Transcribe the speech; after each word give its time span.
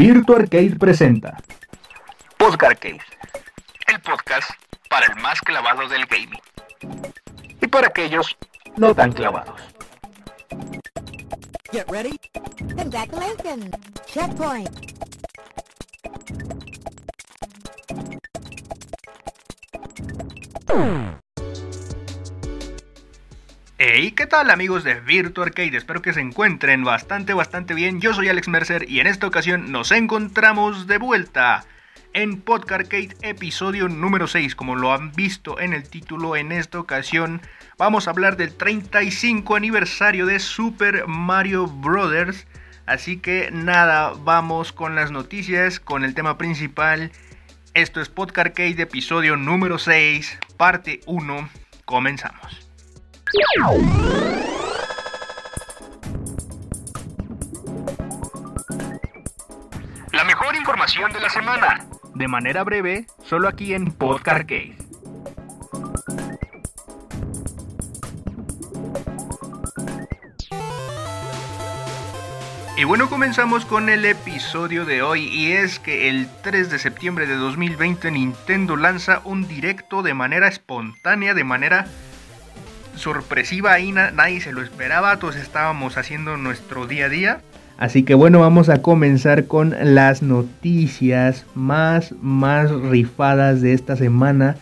Virtua 0.00 0.36
Arcade 0.36 0.76
presenta 0.76 1.36
Arcade, 2.38 3.02
el 3.86 4.00
podcast 4.00 4.50
para 4.88 5.04
el 5.04 5.16
más 5.20 5.38
clavado 5.42 5.86
del 5.88 6.06
gaming 6.06 6.40
y 7.60 7.66
para 7.66 7.88
aquellos 7.88 8.34
no 8.78 8.94
tan 8.94 9.12
clavados. 9.12 9.60
Get 11.70 11.86
ready. 11.90 12.18
Congratulations. 12.78 13.76
Checkpoint. 14.06 14.70
Hey, 23.82 24.12
¿qué 24.12 24.26
tal 24.26 24.50
amigos 24.50 24.84
de 24.84 25.00
Virtua 25.00 25.46
Arcade? 25.46 25.74
Espero 25.74 26.02
que 26.02 26.12
se 26.12 26.20
encuentren 26.20 26.84
bastante, 26.84 27.32
bastante 27.32 27.72
bien. 27.72 27.98
Yo 27.98 28.12
soy 28.12 28.28
Alex 28.28 28.46
Mercer 28.46 28.84
y 28.90 29.00
en 29.00 29.06
esta 29.06 29.26
ocasión 29.26 29.72
nos 29.72 29.90
encontramos 29.90 30.86
de 30.86 30.98
vuelta 30.98 31.64
en 32.12 32.42
Podcast 32.42 32.82
Arcade 32.82 33.16
episodio 33.22 33.88
número 33.88 34.26
6. 34.26 34.54
Como 34.54 34.76
lo 34.76 34.92
han 34.92 35.12
visto 35.12 35.58
en 35.58 35.72
el 35.72 35.88
título, 35.88 36.36
en 36.36 36.52
esta 36.52 36.78
ocasión 36.78 37.40
vamos 37.78 38.06
a 38.06 38.10
hablar 38.10 38.36
del 38.36 38.54
35 38.54 39.56
aniversario 39.56 40.26
de 40.26 40.40
Super 40.40 41.06
Mario 41.06 41.66
Bros. 41.66 42.46
Así 42.84 43.16
que 43.16 43.48
nada, 43.50 44.12
vamos 44.12 44.74
con 44.74 44.94
las 44.94 45.10
noticias, 45.10 45.80
con 45.80 46.04
el 46.04 46.12
tema 46.12 46.36
principal. 46.36 47.12
Esto 47.72 48.02
es 48.02 48.10
Podcast 48.10 48.48
Arcade 48.48 48.82
episodio 48.82 49.38
número 49.38 49.78
6, 49.78 50.38
parte 50.58 51.00
1. 51.06 51.48
Comenzamos. 51.86 52.69
La 60.12 60.24
mejor 60.24 60.56
información 60.56 61.12
de 61.12 61.20
la 61.20 61.28
semana. 61.28 61.86
De 62.14 62.26
manera 62.26 62.64
breve, 62.64 63.06
solo 63.24 63.48
aquí 63.48 63.74
en 63.74 63.92
Podcast 63.92 64.40
Arcade. 64.40 64.76
Y 72.76 72.84
bueno, 72.84 73.08
comenzamos 73.10 73.64
con 73.66 73.90
el 73.90 74.04
episodio 74.06 74.84
de 74.84 75.02
hoy 75.02 75.28
y 75.28 75.52
es 75.52 75.78
que 75.78 76.08
el 76.08 76.28
3 76.42 76.70
de 76.70 76.78
septiembre 76.78 77.26
de 77.26 77.36
2020 77.36 78.10
Nintendo 78.10 78.74
lanza 78.76 79.20
un 79.24 79.46
directo 79.46 80.02
de 80.02 80.14
manera 80.14 80.48
espontánea, 80.48 81.34
de 81.34 81.44
manera 81.44 81.86
sorpresiva 83.00 83.72
ahí, 83.72 83.92
nadie 83.92 84.40
se 84.40 84.52
lo 84.52 84.62
esperaba, 84.62 85.18
todos 85.18 85.36
estábamos 85.36 85.96
haciendo 85.96 86.36
nuestro 86.36 86.86
día 86.86 87.06
a 87.06 87.08
día. 87.08 87.40
Así 87.78 88.02
que 88.02 88.14
bueno, 88.14 88.40
vamos 88.40 88.68
a 88.68 88.82
comenzar 88.82 89.46
con 89.46 89.74
las 89.82 90.22
noticias 90.22 91.46
más, 91.54 92.14
más 92.20 92.70
rifadas 92.70 93.62
de 93.62 93.72
esta 93.72 93.96
semana. 93.96 94.56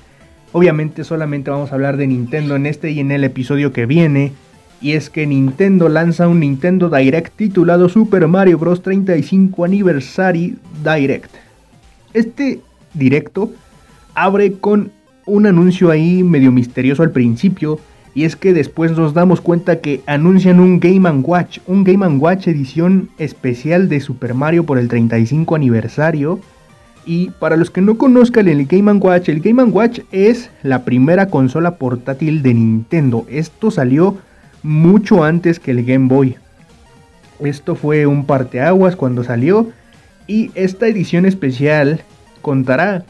Obviamente 0.52 1.02
solamente 1.02 1.50
vamos 1.50 1.72
a 1.72 1.74
hablar 1.74 1.96
de 1.96 2.06
Nintendo 2.06 2.54
en 2.54 2.66
este 2.66 2.92
y 2.92 3.00
en 3.00 3.10
el 3.10 3.24
episodio 3.24 3.72
que 3.72 3.86
viene. 3.86 4.32
Y 4.80 4.92
es 4.92 5.10
que 5.10 5.26
Nintendo 5.26 5.88
lanza 5.88 6.28
un 6.28 6.38
Nintendo 6.38 6.88
Direct 6.88 7.34
titulado 7.36 7.88
Super 7.88 8.28
Mario 8.28 8.56
Bros. 8.56 8.82
35 8.82 9.64
Anniversary 9.64 10.56
Direct. 10.84 11.34
Este 12.14 12.60
directo 12.94 13.52
abre 14.14 14.52
con 14.52 14.92
un 15.26 15.46
anuncio 15.46 15.90
ahí 15.90 16.22
medio 16.22 16.52
misterioso 16.52 17.02
al 17.02 17.10
principio 17.10 17.80
y 18.18 18.24
es 18.24 18.34
que 18.34 18.52
después 18.52 18.90
nos 18.96 19.14
damos 19.14 19.40
cuenta 19.40 19.78
que 19.78 20.02
anuncian 20.06 20.58
un 20.58 20.80
Game⁇ 20.80 21.08
Watch, 21.24 21.60
un 21.68 21.84
Game⁇ 21.84 22.04
Watch 22.20 22.48
edición 22.48 23.10
especial 23.16 23.88
de 23.88 24.00
Super 24.00 24.34
Mario 24.34 24.66
por 24.66 24.80
el 24.80 24.88
35 24.88 25.54
aniversario. 25.54 26.40
Y 27.06 27.30
para 27.38 27.56
los 27.56 27.70
que 27.70 27.80
no 27.80 27.96
conozcan 27.96 28.48
el 28.48 28.66
Game⁇ 28.66 28.90
Watch, 29.00 29.28
el 29.28 29.38
Game⁇ 29.38 29.62
Watch 29.72 30.00
es 30.10 30.50
la 30.64 30.84
primera 30.84 31.28
consola 31.28 31.76
portátil 31.76 32.42
de 32.42 32.54
Nintendo. 32.54 33.24
Esto 33.30 33.70
salió 33.70 34.18
mucho 34.64 35.22
antes 35.22 35.60
que 35.60 35.70
el 35.70 35.84
Game 35.84 36.08
Boy. 36.08 36.34
Esto 37.38 37.76
fue 37.76 38.06
un 38.06 38.26
parteaguas 38.26 38.96
cuando 38.96 39.22
salió. 39.22 39.68
Y 40.26 40.50
esta 40.56 40.88
edición 40.88 41.24
especial 41.24 42.00
contará 42.42 43.04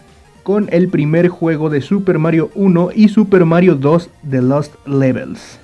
con 0.48 0.66
el 0.72 0.88
primer 0.88 1.28
juego 1.28 1.68
de 1.68 1.82
Super 1.82 2.18
Mario 2.18 2.50
1 2.54 2.92
y 2.94 3.08
Super 3.08 3.44
Mario 3.44 3.74
2 3.74 4.08
The 4.30 4.40
Lost 4.40 4.76
Levels. 4.86 5.58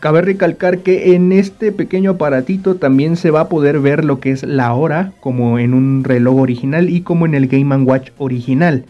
Cabe 0.00 0.22
recalcar 0.22 0.78
que 0.78 1.14
en 1.14 1.30
este 1.30 1.72
pequeño 1.72 2.12
aparatito 2.12 2.76
también 2.76 3.18
se 3.18 3.30
va 3.30 3.40
a 3.40 3.48
poder 3.50 3.80
ver 3.80 4.02
lo 4.02 4.20
que 4.20 4.30
es 4.30 4.42
la 4.42 4.72
hora, 4.72 5.12
como 5.20 5.58
en 5.58 5.74
un 5.74 6.04
reloj 6.04 6.40
original 6.40 6.88
y 6.88 7.02
como 7.02 7.26
en 7.26 7.34
el 7.34 7.48
Game 7.48 7.76
Watch 7.84 8.12
original. 8.16 8.86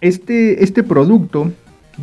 Este, 0.00 0.64
este 0.64 0.82
producto 0.82 1.52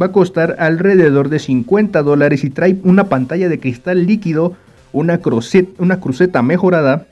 va 0.02 0.06
a 0.06 0.12
costar 0.14 0.56
alrededor 0.58 1.28
de 1.28 1.40
50 1.40 2.02
dólares 2.02 2.46
y 2.46 2.50
trae 2.50 2.78
una 2.86 3.10
pantalla 3.10 3.50
de 3.50 3.60
cristal 3.60 4.08
líquido, 4.08 4.56
una, 4.94 5.20
una 5.80 6.00
cruceta 6.00 6.42
mejorada 6.42 7.08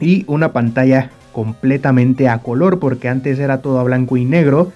y 0.00 0.24
una 0.26 0.52
pantalla 0.52 1.12
completamente 1.38 2.28
a 2.28 2.38
color 2.38 2.80
porque 2.80 3.08
antes 3.08 3.38
era 3.38 3.62
todo 3.62 3.78
a 3.78 3.84
blanco 3.84 4.16
y 4.16 4.24
negro 4.24 4.72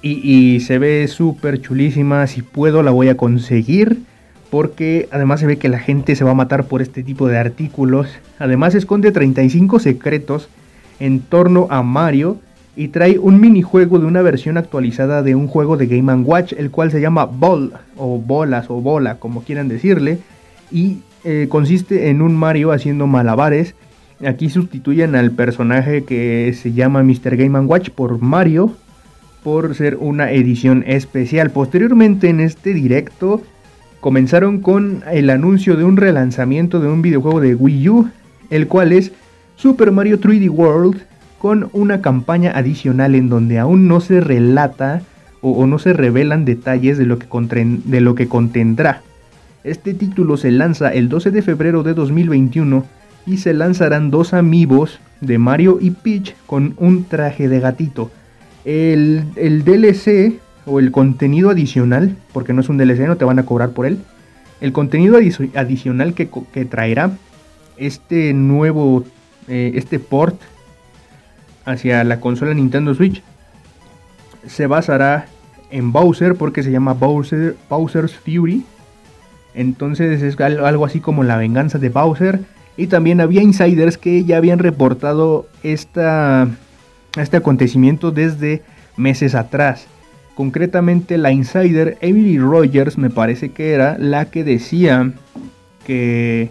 y, 0.00 0.60
se 0.60 0.78
ve 0.78 1.08
súper 1.08 1.60
chulísima 1.60 2.24
si 2.28 2.42
puedo 2.42 2.84
la 2.84 2.92
voy 2.92 3.08
a 3.08 3.16
conseguir 3.16 4.02
porque 4.48 5.08
además 5.10 5.40
se 5.40 5.46
ve 5.46 5.56
que 5.56 5.68
la 5.68 5.80
gente 5.80 6.14
se 6.14 6.22
va 6.22 6.30
a 6.30 6.34
matar 6.34 6.66
por 6.66 6.82
este 6.82 7.02
tipo 7.02 7.26
de 7.26 7.36
artículos. 7.36 8.06
Además 8.38 8.76
esconde 8.76 9.10
35 9.10 9.80
secretos 9.80 10.48
en 11.00 11.18
torno 11.18 11.66
a 11.68 11.82
Mario 11.82 12.36
y 12.76 12.88
trae 12.88 13.18
un 13.18 13.40
minijuego 13.40 13.98
de 13.98 14.06
una 14.06 14.22
versión 14.22 14.56
actualizada 14.56 15.24
de 15.24 15.34
un 15.34 15.48
juego 15.48 15.76
de 15.76 15.88
Game 15.88 16.14
Watch 16.14 16.52
el 16.52 16.70
cual 16.70 16.92
se 16.92 17.00
llama 17.00 17.24
Ball 17.24 17.72
o 17.96 18.18
bolas 18.18 18.70
o 18.70 18.80
bola 18.80 19.16
como 19.16 19.42
quieran 19.42 19.66
decirle 19.66 20.20
y 20.70 20.98
eh, 21.24 21.48
consiste 21.48 22.08
en 22.08 22.22
un 22.22 22.36
Mario 22.36 22.70
haciendo 22.70 23.08
malabares 23.08 23.74
Aquí 24.26 24.50
sustituyen 24.50 25.14
al 25.14 25.30
personaje 25.30 26.02
que 26.02 26.52
se 26.52 26.72
llama 26.72 27.04
Mr. 27.04 27.36
Game 27.36 27.58
Watch 27.60 27.90
por 27.90 28.20
Mario 28.20 28.74
por 29.44 29.76
ser 29.76 29.96
una 30.00 30.32
edición 30.32 30.82
especial. 30.86 31.50
Posteriormente 31.50 32.28
en 32.28 32.40
este 32.40 32.74
directo 32.74 33.42
comenzaron 34.00 34.60
con 34.60 35.04
el 35.10 35.30
anuncio 35.30 35.76
de 35.76 35.84
un 35.84 35.96
relanzamiento 35.96 36.80
de 36.80 36.88
un 36.88 37.00
videojuego 37.00 37.40
de 37.40 37.54
Wii 37.54 37.88
U, 37.88 38.08
el 38.50 38.66
cual 38.66 38.92
es 38.92 39.12
Super 39.54 39.92
Mario 39.92 40.20
3D 40.20 40.50
World 40.50 41.00
con 41.38 41.70
una 41.72 42.00
campaña 42.00 42.50
adicional 42.56 43.14
en 43.14 43.28
donde 43.28 43.60
aún 43.60 43.86
no 43.86 44.00
se 44.00 44.20
relata 44.20 45.02
o, 45.40 45.66
no 45.66 45.78
se 45.78 45.92
revelan 45.92 46.44
detalles 46.44 46.98
de 46.98 47.06
lo, 47.06 47.20
que 47.20 47.28
de 47.84 48.00
lo 48.00 48.16
que 48.16 48.26
contendrá. 48.26 49.02
Este 49.62 49.94
título 49.94 50.36
se 50.36 50.50
lanza 50.50 50.92
el 50.92 51.08
12 51.08 51.30
de 51.30 51.42
febrero 51.42 51.84
de 51.84 51.94
2021 51.94 52.84
y 53.28 53.36
se 53.36 53.52
lanzarán 53.52 54.10
dos 54.10 54.32
amigos 54.32 55.00
de 55.20 55.36
Mario 55.36 55.78
y 55.80 55.90
Peach 55.90 56.34
con 56.46 56.74
un 56.78 57.04
traje 57.04 57.48
de 57.48 57.60
gatito. 57.60 58.10
El, 58.64 59.34
DLC 59.34 60.40
o 60.64 60.80
el 60.80 60.90
contenido 60.90 61.50
adicional, 61.50 62.16
porque 62.32 62.54
no 62.54 62.62
es 62.62 62.70
un 62.70 62.78
DLC, 62.78 63.00
no 63.00 63.16
te 63.16 63.26
van 63.26 63.38
a 63.38 63.44
cobrar 63.44 63.70
por 63.70 63.84
él. 63.84 63.98
El 64.62 64.72
contenido 64.72 65.18
adicional 65.18 66.14
que, 66.14 66.64
traerá 66.64 67.12
este 67.76 68.32
nuevo, 68.32 69.04
eh, 69.46 69.72
este 69.74 69.98
port 69.98 70.40
hacia 71.66 72.02
la 72.04 72.20
consola 72.20 72.54
Nintendo 72.54 72.94
Switch 72.94 73.22
se 74.46 74.66
basará 74.66 75.26
en 75.70 75.92
Bowser 75.92 76.34
porque 76.34 76.62
se 76.62 76.70
llama 76.70 76.94
Bowser, 76.94 77.56
Bowser's 77.68 78.14
Fury. 78.14 78.64
Entonces 79.54 80.22
es 80.22 80.40
algo 80.40 80.86
así 80.86 81.00
como 81.00 81.24
la 81.24 81.36
venganza 81.36 81.78
de 81.78 81.90
Bowser 81.90 82.40
y 82.78 82.86
también 82.86 83.20
había 83.20 83.42
insiders 83.42 83.98
que 83.98 84.24
ya 84.24 84.38
habían 84.38 84.60
reportado 84.60 85.48
este 85.62 86.00
acontecimiento 87.36 88.12
desde 88.12 88.62
meses 88.96 89.34
atrás. 89.34 89.86
Concretamente 90.36 91.18
la 91.18 91.32
insider 91.32 91.98
Emily 92.00 92.38
Rogers 92.38 92.96
me 92.96 93.10
parece 93.10 93.50
que 93.50 93.72
era 93.72 93.98
la 93.98 94.26
que 94.26 94.44
decía 94.44 95.10
que 95.84 96.50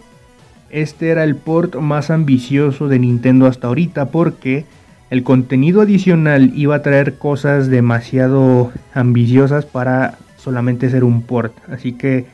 este 0.68 1.08
era 1.08 1.24
el 1.24 1.34
port 1.34 1.76
más 1.76 2.10
ambicioso 2.10 2.88
de 2.88 2.98
Nintendo 2.98 3.46
hasta 3.46 3.68
ahorita 3.68 4.10
porque 4.10 4.66
el 5.08 5.22
contenido 5.22 5.80
adicional 5.80 6.52
iba 6.54 6.76
a 6.76 6.82
traer 6.82 7.14
cosas 7.14 7.68
demasiado 7.68 8.70
ambiciosas 8.92 9.64
para 9.64 10.18
solamente 10.36 10.90
ser 10.90 11.04
un 11.04 11.22
port. 11.22 11.54
Así 11.70 11.92
que 11.92 12.26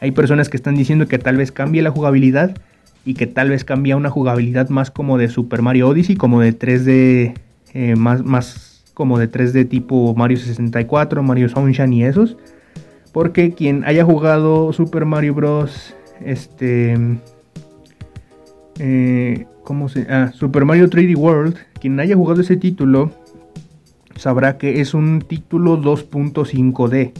hay 0.00 0.12
personas 0.12 0.48
que 0.48 0.56
están 0.56 0.76
diciendo 0.76 1.08
que 1.08 1.18
tal 1.18 1.36
vez 1.36 1.52
cambie 1.52 1.82
la 1.82 1.90
jugabilidad 1.90 2.56
y 3.04 3.14
que 3.14 3.26
tal 3.26 3.50
vez 3.50 3.64
cambia 3.64 3.96
una 3.96 4.10
jugabilidad 4.10 4.68
más 4.68 4.90
como 4.90 5.18
de 5.18 5.28
Super 5.28 5.62
Mario 5.62 5.88
Odyssey, 5.88 6.16
como 6.16 6.40
de 6.40 6.58
3D, 6.58 7.34
eh, 7.74 7.96
más, 7.96 8.24
más 8.24 8.84
como 8.94 9.18
de 9.18 9.30
3D 9.30 9.68
tipo 9.68 10.14
Mario 10.14 10.38
64, 10.38 11.22
Mario 11.22 11.48
Sunshine 11.48 11.92
y 11.92 12.04
esos. 12.04 12.36
Porque 13.12 13.52
quien 13.52 13.84
haya 13.84 14.04
jugado 14.04 14.72
Super 14.72 15.04
Mario 15.04 15.34
Bros. 15.34 15.94
Este. 16.24 16.96
eh, 18.78 19.46
¿cómo 19.62 19.88
se? 19.88 20.06
Ah, 20.08 20.32
Super 20.32 20.64
Mario 20.64 20.88
3D 20.88 21.16
World. 21.16 21.56
Quien 21.80 22.00
haya 22.00 22.16
jugado 22.16 22.40
ese 22.40 22.56
título 22.56 23.12
sabrá 24.16 24.58
que 24.58 24.80
es 24.80 24.94
un 24.94 25.20
título 25.20 25.80
2.5D 25.80 27.12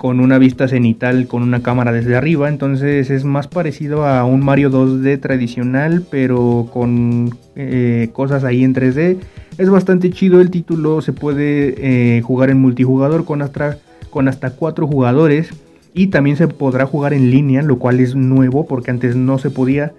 con 0.00 0.18
una 0.18 0.38
vista 0.38 0.66
cenital 0.66 1.26
con 1.26 1.42
una 1.42 1.62
cámara 1.62 1.92
desde 1.92 2.16
arriba, 2.16 2.48
entonces 2.48 3.10
es 3.10 3.24
más 3.24 3.48
parecido 3.48 4.06
a 4.06 4.24
un 4.24 4.42
Mario 4.42 4.70
2D 4.70 5.20
tradicional, 5.20 6.06
pero 6.10 6.70
con 6.72 7.36
eh, 7.54 8.08
cosas 8.14 8.44
ahí 8.44 8.64
en 8.64 8.74
3D. 8.74 9.18
Es 9.58 9.68
bastante 9.68 10.08
chido 10.08 10.40
el 10.40 10.50
título, 10.50 11.02
se 11.02 11.12
puede 11.12 11.74
eh, 12.16 12.22
jugar 12.22 12.48
en 12.48 12.62
multijugador 12.62 13.26
con 13.26 13.42
hasta, 13.42 13.76
con 14.08 14.26
hasta 14.26 14.52
4 14.52 14.86
jugadores 14.86 15.50
y 15.92 16.06
también 16.06 16.38
se 16.38 16.48
podrá 16.48 16.86
jugar 16.86 17.12
en 17.12 17.30
línea, 17.30 17.60
lo 17.60 17.78
cual 17.78 18.00
es 18.00 18.14
nuevo 18.14 18.66
porque 18.66 18.90
antes 18.90 19.16
no 19.16 19.36
se 19.36 19.50
podía. 19.50 19.92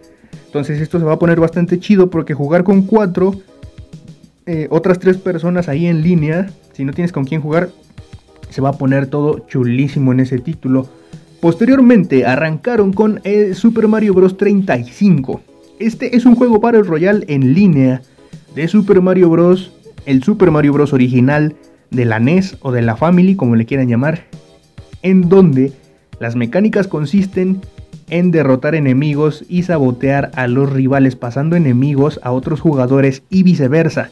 Entonces 0.47 0.81
esto 0.81 0.97
se 0.97 1.06
va 1.06 1.13
a 1.13 1.19
poner 1.19 1.39
bastante 1.39 1.77
chido 1.77 2.09
porque 2.09 2.33
jugar 2.33 2.63
con 2.63 2.88
4, 2.88 3.36
eh, 4.47 4.68
otras 4.71 4.97
3 4.97 5.18
personas 5.18 5.69
ahí 5.69 5.86
en 5.86 6.01
línea, 6.01 6.50
si 6.74 6.86
no 6.86 6.92
tienes 6.92 7.12
con 7.12 7.25
quién 7.25 7.39
jugar, 7.39 7.69
se 8.51 8.62
va 8.62 8.69
a 8.69 8.77
poner 8.77 9.07
todo 9.07 9.39
chulísimo 9.48 10.12
en 10.12 10.19
ese 10.19 10.38
título. 10.38 10.88
Posteriormente 11.39 12.25
arrancaron 12.25 12.94
con 12.94 13.19
el 13.24 13.56
Super 13.56 13.88
Mario 13.88 14.13
Bros. 14.13 14.38
35. 14.38 15.42
Este 15.80 16.15
es 16.15 16.25
un 16.25 16.36
juego 16.36 16.62
para 16.62 16.77
el 16.77 16.86
Royal 16.86 17.25
en 17.27 17.53
línea 17.53 18.03
de 18.53 18.68
Super 18.68 19.01
Mario 19.01 19.30
Bros. 19.30 19.71
El 20.06 20.21
Super 20.21 20.51
Mario 20.51 20.74
Bros. 20.74 20.94
original 20.94 21.56
de 21.89 22.06
la 22.06 22.19
NES 22.19 22.57
o 22.62 22.71
de 22.71 22.81
la 22.81 22.95
Family, 22.95 23.36
como 23.36 23.56
le 23.56 23.65
quieran 23.65 23.88
llamar, 23.88 24.25
en 25.01 25.30
donde 25.30 25.71
las 26.19 26.36
mecánicas 26.36 26.88
consisten 26.88 27.62
en 28.09 28.31
derrotar 28.31 28.75
enemigos 28.75 29.45
y 29.47 29.63
sabotear 29.63 30.31
a 30.36 30.47
los 30.47 30.69
rivales 30.69 31.15
pasando 31.15 31.56
enemigos 31.56 32.19
a 32.24 32.31
otros 32.31 32.59
jugadores 32.59 33.24
y 33.30 33.44
viceversa. 33.44 34.12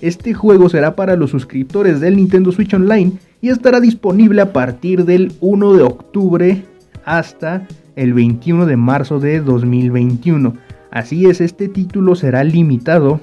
Este 0.00 0.34
juego 0.34 0.68
será 0.68 0.94
para 0.94 1.16
los 1.16 1.30
suscriptores 1.30 1.98
del 2.00 2.16
Nintendo 2.16 2.52
Switch 2.52 2.74
Online 2.74 3.12
y 3.40 3.50
estará 3.50 3.80
disponible 3.80 4.42
a 4.42 4.52
partir 4.52 5.04
del 5.04 5.32
1 5.40 5.74
de 5.74 5.82
octubre 5.82 6.64
hasta 7.04 7.66
el 7.96 8.14
21 8.14 8.66
de 8.66 8.76
marzo 8.76 9.20
de 9.20 9.40
2021. 9.40 10.54
Así 10.90 11.26
es, 11.26 11.40
este 11.40 11.68
título 11.68 12.14
será 12.14 12.44
limitado 12.44 13.20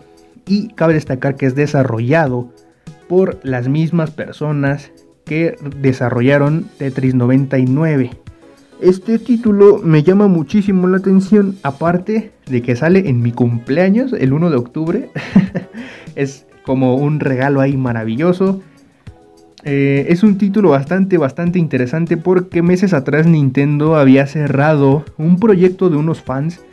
y 0.48 0.70
cabe 0.70 0.94
destacar 0.94 1.36
que 1.36 1.46
es 1.46 1.56
desarrollado 1.56 2.50
por 3.08 3.40
las 3.44 3.68
mismas 3.68 4.12
personas 4.12 4.92
que 5.26 5.56
desarrollaron 5.82 6.66
Tetris 6.78 7.16
99. 7.16 8.12
Este 8.82 9.20
título 9.20 9.80
me 9.80 10.04
llama 10.04 10.28
muchísimo 10.28 10.88
la 10.88 10.98
atención, 10.98 11.56
aparte 11.64 12.32
de 12.46 12.62
que 12.62 12.76
sale 12.76 13.10
en 13.10 13.22
mi 13.22 13.32
cumpleaños 13.32 14.14
el 14.14 14.34
1 14.34 14.50
de 14.50 14.58
octubre. 14.58 15.10
es 16.16 16.46
como 16.64 16.96
un 16.96 17.20
regalo 17.20 17.62
ahí 17.62 17.78
maravilloso. 17.78 18.62
Eh, 19.68 20.06
es 20.10 20.22
un 20.22 20.38
título 20.38 20.70
bastante, 20.70 21.18
bastante 21.18 21.58
interesante 21.58 22.18
porque 22.18 22.62
meses 22.62 22.94
atrás 22.94 23.26
Nintendo 23.26 23.96
había 23.96 24.28
cerrado 24.28 25.04
un 25.18 25.40
proyecto 25.40 25.90
de 25.90 25.98
unos 25.98 26.22
fans 26.22 26.64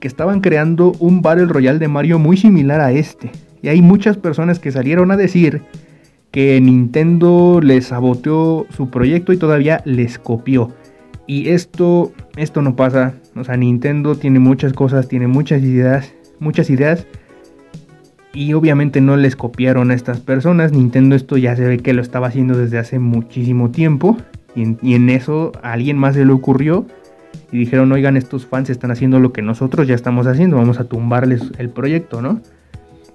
que 0.00 0.06
estaban 0.06 0.42
creando 0.42 0.92
un 0.98 1.22
Battle 1.22 1.46
Royale 1.46 1.78
de 1.78 1.88
Mario 1.88 2.18
muy 2.18 2.36
similar 2.36 2.82
a 2.82 2.92
este. 2.92 3.30
Y 3.62 3.68
hay 3.68 3.80
muchas 3.80 4.18
personas 4.18 4.58
que 4.58 4.70
salieron 4.70 5.10
a 5.10 5.16
decir 5.16 5.62
que 6.30 6.60
Nintendo 6.60 7.60
les 7.62 7.86
saboteó 7.86 8.66
su 8.76 8.90
proyecto 8.90 9.32
y 9.32 9.38
todavía 9.38 9.80
les 9.86 10.18
copió. 10.18 10.72
Y 11.26 11.48
esto, 11.48 12.12
esto 12.36 12.60
no 12.60 12.76
pasa. 12.76 13.14
O 13.34 13.44
sea, 13.44 13.56
Nintendo 13.56 14.14
tiene 14.16 14.40
muchas 14.40 14.74
cosas, 14.74 15.08
tiene 15.08 15.26
muchas 15.26 15.62
ideas, 15.62 16.12
muchas 16.38 16.68
ideas 16.68 17.06
y 18.34 18.54
obviamente 18.54 19.00
no 19.00 19.16
les 19.16 19.36
copiaron 19.36 19.90
a 19.90 19.94
estas 19.94 20.20
personas. 20.20 20.72
Nintendo 20.72 21.14
esto 21.14 21.36
ya 21.36 21.54
se 21.54 21.66
ve 21.66 21.78
que 21.78 21.92
lo 21.92 22.00
estaba 22.00 22.28
haciendo 22.28 22.56
desde 22.56 22.78
hace 22.78 22.98
muchísimo 22.98 23.70
tiempo. 23.70 24.16
Y 24.54 24.94
en, 24.94 25.10
eso 25.10 25.52
a 25.62 25.72
alguien 25.72 25.98
más 25.98 26.14
se 26.14 26.24
le 26.24 26.32
ocurrió. 26.32 26.86
Y 27.50 27.58
dijeron, 27.58 27.92
oigan, 27.92 28.16
estos 28.16 28.46
fans 28.46 28.70
están 28.70 28.90
haciendo 28.90 29.18
lo 29.18 29.32
que 29.32 29.42
nosotros 29.42 29.86
ya 29.86 29.94
estamos 29.94 30.26
haciendo. 30.26 30.56
Vamos 30.56 30.80
a 30.80 30.84
tumbarles 30.84 31.42
el 31.58 31.68
proyecto, 31.68 32.22
¿no? 32.22 32.40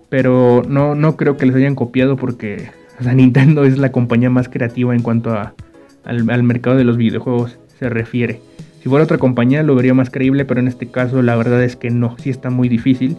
Pero 0.10 0.62
no, 0.68 0.94
no 0.94 1.18
creo 1.18 1.38
que 1.38 1.48
les 1.48 1.56
hayan 1.56 1.76
copiado 1.76 2.16
porque 2.16 2.70
Nintendo 3.16 3.66
es 3.66 3.78
la 3.80 3.92
compañía 3.92 4.30
más 4.30 4.50
creativa 4.50 4.96
en 4.96 5.02
cuanto 5.02 5.32
al, 5.32 6.30
al 6.30 6.44
mercado 6.44 6.78
de 6.78 6.84
los 6.84 6.98
videojuegos 6.98 7.58
se 7.80 7.90
refiere. 7.90 8.40
Si 8.82 8.90
fuera 8.90 9.04
otra 9.04 9.18
compañía 9.18 9.64
lo 9.64 9.76
vería 9.76 9.96
más 9.96 10.12
creíble, 10.12 10.46
pero 10.46 10.60
en 10.60 10.68
este 10.68 10.88
caso 10.88 11.22
la 11.24 11.36
verdad 11.36 11.64
es 11.64 11.76
que 11.76 11.90
no, 11.90 12.16
sí 12.20 12.30
está 12.30 12.50
muy 12.52 12.70
difícil 12.70 13.18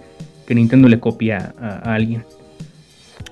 que 0.48 0.54
Nintendo 0.54 0.88
le 0.88 0.98
copia 0.98 1.52
a, 1.60 1.92
alguien. 1.92 2.24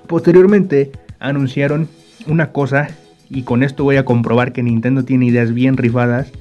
Posteriormente 0.05 0.91
anunciaron 1.17 1.87
una 2.27 2.51
cosa 2.51 2.89
y 3.27 3.41
con 3.41 3.63
esto 3.63 3.83
voy 3.83 3.95
a 3.95 4.05
comprobar 4.05 4.53
que 4.53 4.61
Nintendo 4.61 5.03
tiene 5.03 5.25
ideas 5.25 5.51
bien 5.51 5.77
rifadas, 5.77 6.31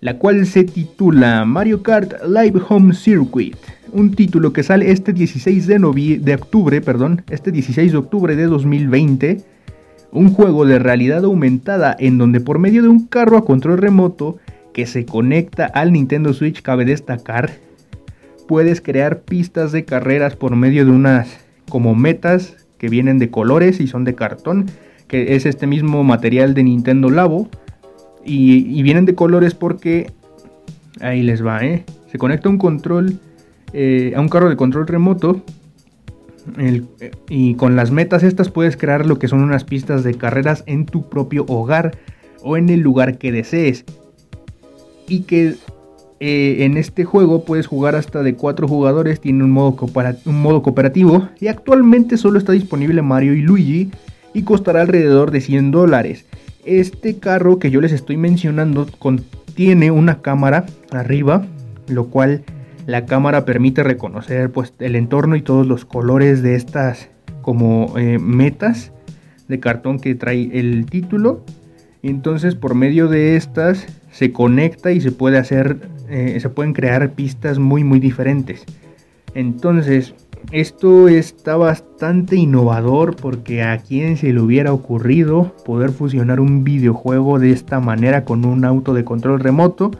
la 0.00 0.16
cual 0.16 0.46
se 0.46 0.64
titula 0.64 1.44
Mario 1.44 1.82
Kart 1.82 2.14
Live 2.26 2.62
Home 2.66 2.94
Circuit, 2.94 3.58
un 3.92 4.12
título 4.12 4.54
que 4.54 4.62
sale 4.62 4.90
este 4.90 5.12
16 5.12 5.66
de, 5.66 6.18
de 6.22 6.34
octubre, 6.34 6.80
perdón, 6.80 7.22
este 7.28 7.52
16 7.52 7.92
de 7.92 7.98
octubre 7.98 8.36
de 8.36 8.46
2020, 8.46 9.44
un 10.12 10.32
juego 10.32 10.64
de 10.64 10.78
realidad 10.78 11.24
aumentada 11.24 11.94
en 11.98 12.16
donde 12.16 12.40
por 12.40 12.58
medio 12.58 12.80
de 12.80 12.88
un 12.88 13.06
carro 13.06 13.36
a 13.36 13.44
control 13.44 13.76
remoto 13.76 14.38
que 14.72 14.86
se 14.86 15.04
conecta 15.04 15.66
al 15.66 15.92
Nintendo 15.92 16.32
Switch 16.32 16.62
cabe 16.62 16.86
destacar 16.86 17.66
puedes 18.46 18.80
crear 18.80 19.20
pistas 19.22 19.72
de 19.72 19.84
carreras 19.84 20.36
por 20.36 20.56
medio 20.56 20.84
de 20.84 20.90
unas 20.90 21.38
como 21.68 21.94
metas 21.94 22.66
que 22.78 22.88
vienen 22.88 23.18
de 23.18 23.30
colores 23.30 23.80
y 23.80 23.86
son 23.86 24.04
de 24.04 24.14
cartón, 24.14 24.66
que 25.08 25.34
es 25.34 25.46
este 25.46 25.66
mismo 25.66 26.04
material 26.04 26.54
de 26.54 26.64
Nintendo 26.64 27.10
Labo. 27.10 27.48
Y, 28.24 28.82
vienen 28.82 29.04
de 29.04 29.14
colores 29.14 29.54
porque 29.54 30.10
ahí 31.00 31.22
les 31.22 31.44
va, 31.44 31.64
¿eh? 31.64 31.84
Se 32.10 32.18
conecta 32.18 32.48
un 32.48 32.58
control 32.58 33.20
eh, 33.72 34.14
a 34.16 34.20
un 34.20 34.28
carro 34.28 34.48
de 34.48 34.56
control 34.56 34.86
remoto. 34.86 35.42
y 37.28 37.54
con 37.54 37.76
las 37.76 37.90
metas 37.90 38.22
estas 38.22 38.48
puedes 38.48 38.76
crear 38.76 39.06
lo 39.06 39.18
que 39.18 39.28
son 39.28 39.42
unas 39.42 39.64
pistas 39.64 40.02
de 40.02 40.14
carreras 40.14 40.64
en 40.66 40.86
tu 40.86 41.08
propio 41.08 41.44
hogar 41.48 41.98
o 42.42 42.56
en 42.56 42.68
el 42.68 42.80
lugar 42.80 43.18
que 43.18 43.30
desees. 43.30 43.84
Y 45.08 45.20
que 45.20 45.54
eh, 46.18 46.64
en 46.64 46.78
este 46.78 47.04
juego 47.04 47.44
puedes 47.44 47.66
jugar 47.66 47.94
hasta 47.94 48.22
de 48.22 48.34
4 48.34 48.66
jugadores, 48.66 49.20
tiene 49.20 49.44
un 49.44 49.50
modo, 49.50 49.76
un 50.24 50.40
modo 50.40 50.62
cooperativo 50.62 51.28
y 51.40 51.48
actualmente 51.48 52.16
solo 52.16 52.38
está 52.38 52.52
disponible 52.52 53.02
Mario 53.02 53.34
y 53.34 53.42
Luigi 53.42 53.90
y 54.32 54.42
costará 54.42 54.80
alrededor 54.80 55.30
de 55.30 55.42
100 55.42 55.70
dólares. 55.70 56.24
Este 56.64 57.18
carro 57.18 57.58
que 57.58 57.70
yo 57.70 57.80
les 57.80 57.92
estoy 57.92 58.16
mencionando 58.16 58.86
contiene 58.98 59.90
una 59.90 60.22
cámara 60.22 60.66
arriba, 60.90 61.46
lo 61.88 62.06
cual 62.06 62.44
la 62.86 63.04
cámara 63.04 63.44
permite 63.44 63.82
reconocer 63.82 64.50
pues, 64.50 64.72
el 64.78 64.96
entorno 64.96 65.36
y 65.36 65.42
todos 65.42 65.66
los 65.66 65.84
colores 65.84 66.42
de 66.42 66.54
estas 66.54 67.10
como 67.42 67.96
eh, 67.98 68.18
metas 68.18 68.92
de 69.48 69.60
cartón 69.60 70.00
que 70.00 70.14
trae 70.14 70.50
el 70.52 70.86
título. 70.86 71.44
Entonces 72.02 72.54
por 72.54 72.74
medio 72.74 73.08
de 73.08 73.36
estas 73.36 73.86
se 74.10 74.32
conecta 74.32 74.92
y 74.92 75.00
se 75.00 75.12
puede 75.12 75.38
hacer 75.38 75.78
eh, 76.08 76.38
se 76.40 76.48
pueden 76.48 76.72
crear 76.72 77.12
pistas 77.12 77.58
muy 77.58 77.84
muy 77.84 78.00
diferentes. 78.00 78.64
Entonces, 79.34 80.14
esto 80.52 81.08
está 81.08 81.56
bastante 81.56 82.36
innovador 82.36 83.16
porque 83.16 83.62
a 83.62 83.78
quien 83.78 84.16
se 84.16 84.32
le 84.32 84.40
hubiera 84.40 84.72
ocurrido 84.72 85.54
poder 85.64 85.90
fusionar 85.90 86.38
un 86.40 86.62
videojuego 86.62 87.38
de 87.38 87.50
esta 87.50 87.80
manera 87.80 88.24
con 88.24 88.44
un 88.44 88.64
auto 88.64 88.94
de 88.94 89.04
control 89.04 89.40
remoto. 89.40 89.90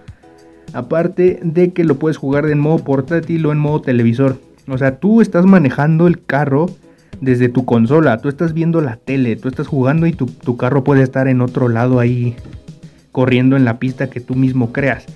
Aparte 0.73 1.41
de 1.43 1.73
que 1.73 1.85
lo 1.85 1.99
puedes 1.99 2.17
jugar 2.17 2.47
en 2.47 2.61
modo 2.61 2.79
portátil 2.85 3.45
o 3.47 3.53
en 3.53 3.59
modo 3.59 3.81
televisor. 3.81 4.39
O 4.69 4.79
sea, 4.79 4.99
tú 4.99 5.21
estás 5.21 5.47
manejando 5.47 6.07
el 6.07 6.25
carro 6.25 6.67
desde 7.21 7.49
tu 7.49 7.65
consola, 7.65 8.19
tú 8.19 8.29
estás 8.29 8.53
viendo 8.53 8.81
la 8.81 8.97
tele, 8.97 9.37
tú 9.37 9.49
estás 9.49 9.67
jugando 9.67 10.07
y 10.07 10.13
tu, 10.13 10.27
tu 10.27 10.57
carro 10.57 10.85
puede 10.85 11.03
estar 11.03 11.29
en 11.29 11.41
otro 11.41 11.69
lado 11.69 11.99
ahí 11.99 12.37
corriendo 13.11 13.57
en 13.57 13.65
la 13.65 13.79
pista 13.79 14.11
que 14.11 14.21
tú 14.21 14.35
mismo 14.35 14.73
creas. 14.73 15.07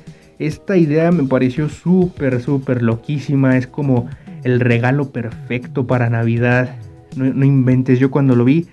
Esta 0.40 0.78
idea 0.78 1.12
me 1.12 1.25
pareció 1.25 1.68
súper, 1.68 2.40
súper 2.40 2.80
loquísima. 2.80 3.59
Es 3.59 3.66
como 3.66 4.09
el 4.42 4.59
regalo 4.59 5.11
perfecto 5.11 5.87
para 5.87 6.09
Navidad. 6.09 6.76
No, 7.14 7.44
inventes, 7.44 7.99
yo 7.99 8.11
cuando 8.11 8.35
lo 8.35 8.47
vi, 8.47 8.66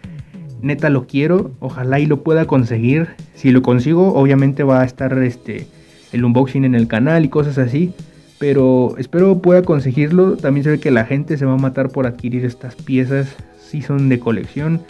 neta 0.62 0.90
lo 0.90 1.08
quiero. 1.08 1.52
Ojalá 1.60 2.00
y 2.00 2.06
lo 2.06 2.24
pueda 2.24 2.46
conseguir. 2.46 3.10
Si 3.34 3.52
lo 3.52 3.62
consigo, 3.64 4.14
obviamente 4.14 4.64
va 4.64 4.82
a 4.82 4.86
estar 4.86 5.22
este, 5.22 5.68
el 6.14 6.24
unboxing 6.24 6.64
en 6.64 6.74
el 6.74 6.88
canal 6.88 7.26
y 7.26 7.30
cosas 7.30 7.58
así. 7.58 7.92
Pero 8.40 8.96
espero 8.98 9.42
pueda 9.42 9.62
conseguirlo. 9.62 10.38
También 10.38 10.64
se 10.64 10.70
ve 10.70 10.80
que 10.80 10.90
la 10.90 11.04
gente 11.04 11.36
se 11.36 11.46
va 11.46 11.56
a 11.56 11.58
matar 11.58 11.90
por 11.90 12.08
adquirir 12.08 12.46
estas 12.46 12.76
piezas. 12.76 13.36
Si 13.60 13.82
son 13.82 14.08
de 14.08 14.20
colección. 14.20 14.84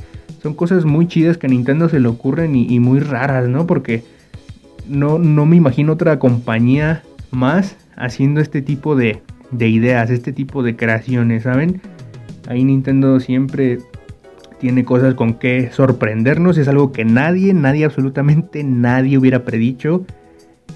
Son 0.43 0.53
cosas 0.53 0.85
muy 0.85 1.07
chidas 1.07 1.39
que 1.39 1.47
a 1.47 1.49
Nintendo 1.49 1.89
se 1.89 1.99
le 1.99 2.07
ocurren 2.07 2.55
y, 2.55 2.71
y 2.71 2.79
muy 2.79 2.99
raras, 2.99 3.49
¿no? 3.49 3.65
Porque 3.65 4.03
no, 4.89 5.19
no 5.19 5.45
me 5.45 5.55
imagino 5.55 5.93
otra 5.93 6.19
compañía 6.19 7.03
más 7.31 7.75
haciendo 7.95 8.41
este 8.41 8.61
tipo 8.61 8.95
de, 8.95 9.21
de 9.51 9.69
ideas, 9.69 10.09
este 10.09 10.33
tipo 10.33 10.63
de 10.63 10.75
creaciones, 10.75 11.43
¿saben? 11.43 11.81
Ahí 12.47 12.63
Nintendo 12.63 13.19
siempre 13.19 13.79
tiene 14.59 14.85
cosas 14.85 15.13
con 15.15 15.35
que 15.35 15.71
sorprendernos, 15.71 16.57
es 16.57 16.67
algo 16.67 16.91
que 16.91 17.05
nadie, 17.05 17.53
nadie, 17.53 17.85
absolutamente 17.85 18.63
nadie 18.63 19.17
hubiera 19.17 19.43
predicho. 19.43 20.05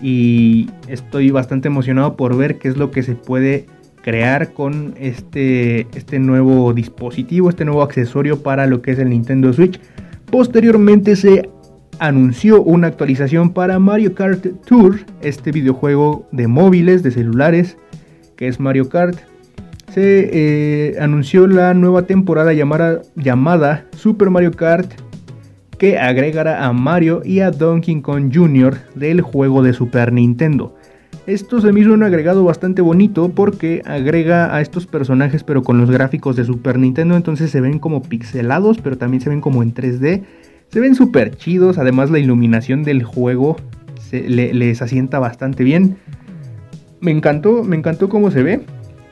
Y 0.01 0.69
estoy 0.87 1.29
bastante 1.31 1.67
emocionado 1.67 2.15
por 2.15 2.35
ver 2.35 2.57
qué 2.57 2.67
es 2.67 2.77
lo 2.77 2.91
que 2.91 3.03
se 3.03 3.15
puede 3.15 3.67
crear 4.01 4.53
con 4.53 4.95
este, 4.99 5.81
este 5.95 6.17
nuevo 6.19 6.73
dispositivo, 6.73 7.49
este 7.49 7.65
nuevo 7.65 7.83
accesorio 7.83 8.41
para 8.41 8.65
lo 8.65 8.81
que 8.81 8.91
es 8.91 8.99
el 8.99 9.09
Nintendo 9.09 9.53
Switch. 9.53 9.79
Posteriormente 10.31 11.15
se 11.15 11.49
anunció 12.01 12.63
una 12.63 12.87
actualización 12.87 13.51
para 13.51 13.77
Mario 13.77 14.15
Kart 14.15 14.43
Tour, 14.65 15.01
este 15.21 15.51
videojuego 15.51 16.27
de 16.31 16.47
móviles, 16.47 17.03
de 17.03 17.11
celulares, 17.11 17.77
que 18.35 18.47
es 18.47 18.59
Mario 18.59 18.89
Kart. 18.89 19.19
Se 19.93 20.29
eh, 20.33 20.95
anunció 20.99 21.45
la 21.45 21.75
nueva 21.75 22.07
temporada 22.07 22.53
llamada, 22.53 23.03
llamada 23.15 23.85
Super 23.95 24.31
Mario 24.31 24.51
Kart 24.51 24.91
que 25.77 25.99
agregará 25.99 26.65
a 26.65 26.73
Mario 26.73 27.21
y 27.23 27.39
a 27.39 27.51
Donkey 27.51 28.01
Kong 28.01 28.31
Jr. 28.33 28.77
del 28.95 29.21
juego 29.21 29.61
de 29.61 29.73
Super 29.73 30.11
Nintendo. 30.11 30.75
Esto 31.27 31.61
se 31.61 31.71
me 31.71 31.81
hizo 31.81 31.93
un 31.93 32.01
agregado 32.01 32.43
bastante 32.43 32.81
bonito 32.81 33.29
porque 33.29 33.83
agrega 33.85 34.55
a 34.55 34.61
estos 34.61 34.87
personajes 34.87 35.43
pero 35.43 35.61
con 35.61 35.77
los 35.77 35.91
gráficos 35.91 36.35
de 36.35 36.45
Super 36.45 36.79
Nintendo, 36.79 37.15
entonces 37.15 37.51
se 37.51 37.61
ven 37.61 37.77
como 37.77 38.01
pixelados 38.01 38.79
pero 38.79 38.97
también 38.97 39.21
se 39.21 39.29
ven 39.29 39.41
como 39.41 39.61
en 39.61 39.73
3D. 39.73 40.23
Se 40.71 40.79
ven 40.79 40.95
súper 40.95 41.35
chidos, 41.35 41.77
además 41.77 42.09
la 42.11 42.19
iluminación 42.19 42.83
del 42.83 43.03
juego 43.03 43.57
se, 43.99 44.29
les 44.29 44.81
asienta 44.81 45.19
bastante 45.19 45.65
bien. 45.65 45.97
Me 47.01 47.11
encantó, 47.11 47.65
me 47.65 47.75
encantó 47.75 48.07
cómo 48.07 48.31
se 48.31 48.41
ve. 48.41 48.61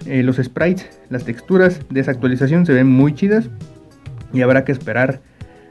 Eh, 0.05 0.23
los 0.23 0.37
sprites, 0.37 1.01
las 1.09 1.25
texturas 1.25 1.81
de 1.89 1.99
esa 1.99 2.11
actualización 2.11 2.65
se 2.65 2.71
ven 2.71 2.87
muy 2.87 3.13
chidas. 3.13 3.49
Y 4.31 4.41
habrá 4.41 4.63
que 4.63 4.71
esperar 4.71 5.21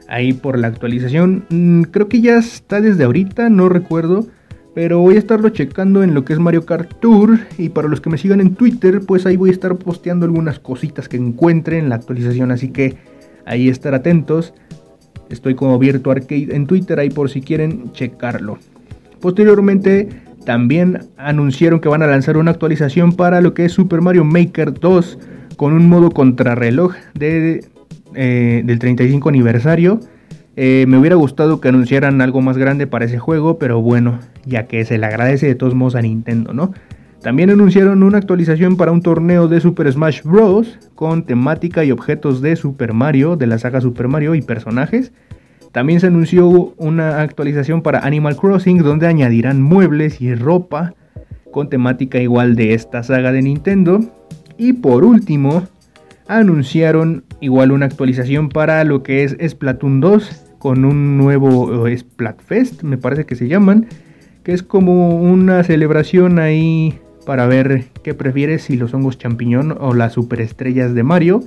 ahí 0.07 0.31
por 0.33 0.59
la 0.59 0.67
actualización. 0.67 1.45
Mm, 1.49 1.83
creo 1.83 2.07
que 2.07 2.21
ya 2.21 2.37
está 2.37 2.81
desde 2.81 3.05
ahorita, 3.05 3.49
no 3.49 3.67
recuerdo. 3.67 4.27
Pero 4.75 4.99
voy 4.99 5.15
a 5.15 5.19
estarlo 5.19 5.49
checando 5.49 6.03
en 6.03 6.13
lo 6.13 6.23
que 6.23 6.33
es 6.33 6.39
Mario 6.39 6.67
Kart 6.67 6.99
Tour. 6.99 7.39
Y 7.57 7.69
para 7.69 7.87
los 7.87 7.99
que 7.99 8.11
me 8.11 8.19
sigan 8.19 8.41
en 8.41 8.53
Twitter, 8.53 9.01
pues 9.07 9.25
ahí 9.25 9.37
voy 9.37 9.49
a 9.49 9.53
estar 9.53 9.75
posteando 9.77 10.27
algunas 10.27 10.59
cositas 10.59 11.09
que 11.09 11.17
encuentre 11.17 11.79
en 11.79 11.89
la 11.89 11.95
actualización. 11.95 12.51
Así 12.51 12.69
que 12.69 12.95
ahí 13.45 13.69
estar 13.69 13.95
atentos. 13.95 14.53
Estoy 15.29 15.55
como 15.55 15.77
Virtu 15.79 16.11
Arcade 16.11 16.55
en 16.55 16.67
Twitter 16.67 16.99
ahí 16.99 17.09
por 17.09 17.29
si 17.29 17.41
quieren 17.41 17.91
checarlo. 17.93 18.57
Posteriormente 19.21 20.09
también 20.45 20.99
anunciaron 21.17 21.79
que 21.79 21.89
van 21.89 22.01
a 22.01 22.07
lanzar 22.07 22.37
una 22.37 22.51
actualización 22.51 23.13
para 23.13 23.41
lo 23.41 23.53
que 23.53 23.65
es 23.65 23.73
Super 23.73 24.01
Mario 24.01 24.23
Maker 24.23 24.73
2 24.73 25.19
con 25.57 25.73
un 25.73 25.89
modo 25.89 26.11
contrarreloj 26.11 26.95
de, 27.13 27.65
eh, 28.15 28.61
del 28.65 28.79
35 28.79 29.29
aniversario 29.29 29.99
eh, 30.61 30.83
me 30.89 30.97
hubiera 30.97 31.15
gustado 31.15 31.61
que 31.61 31.69
anunciaran 31.69 32.19
algo 32.19 32.41
más 32.41 32.57
grande 32.57 32.85
para 32.85 33.05
ese 33.05 33.17
juego, 33.17 33.57
pero 33.57 33.81
bueno, 33.81 34.19
ya 34.45 34.67
que 34.67 34.83
se 34.83 34.97
le 34.97 35.05
agradece 35.05 35.47
de 35.47 35.55
todos 35.55 35.73
modos 35.73 35.95
a 35.95 36.01
Nintendo, 36.01 36.51
¿no? 36.51 36.73
También 37.21 37.49
anunciaron 37.49 38.01
una 38.03 38.17
actualización 38.17 38.77
para 38.77 38.93
un 38.93 39.01
torneo 39.01 39.49
de 39.49 39.59
Super 39.59 39.91
Smash 39.91 40.21
Bros. 40.23 40.79
con 40.95 41.25
temática 41.25 41.83
y 41.83 41.91
objetos 41.91 42.41
de 42.41 42.55
Super 42.55 42.93
Mario, 42.93 43.35
de 43.35 43.45
la 43.45 43.57
saga 43.57 43.81
Super 43.81 44.07
Mario 44.07 44.35
y 44.35 44.41
personajes. 44.41 45.11
También 45.73 45.99
se 45.99 46.07
anunció 46.07 46.47
una 46.77 47.21
actualización 47.21 47.81
para 47.81 47.99
Animal 47.99 48.37
Crossing 48.37 48.79
donde 48.79 49.07
añadirán 49.07 49.61
muebles 49.61 50.21
y 50.21 50.33
ropa 50.33 50.93
con 51.51 51.69
temática 51.69 52.19
igual 52.19 52.55
de 52.55 52.73
esta 52.73 53.03
saga 53.03 53.33
de 53.33 53.41
Nintendo. 53.41 53.99
Y 54.57 54.73
por 54.73 55.03
último, 55.03 55.67
anunciaron 56.27 57.25
igual 57.41 57.71
una 57.71 57.87
actualización 57.87 58.47
para 58.47 58.83
lo 58.85 59.03
que 59.03 59.23
es 59.23 59.35
Splatoon 59.45 59.99
2 59.99 60.45
con 60.57 60.85
un 60.85 61.17
nuevo 61.17 61.85
Splatfest, 61.95 62.83
me 62.83 62.97
parece 62.97 63.25
que 63.25 63.35
se 63.35 63.47
llaman, 63.47 63.87
que 64.43 64.53
es 64.53 64.61
como 64.61 65.15
una 65.15 65.63
celebración 65.63 66.37
ahí 66.37 66.99
para 67.29 67.45
ver 67.45 67.83
qué 68.01 68.15
prefieres, 68.15 68.63
si 68.63 68.75
los 68.75 68.91
hongos 68.95 69.19
champiñón 69.19 69.77
o 69.79 69.93
las 69.93 70.13
superestrellas 70.13 70.95
de 70.95 71.03
Mario. 71.03 71.43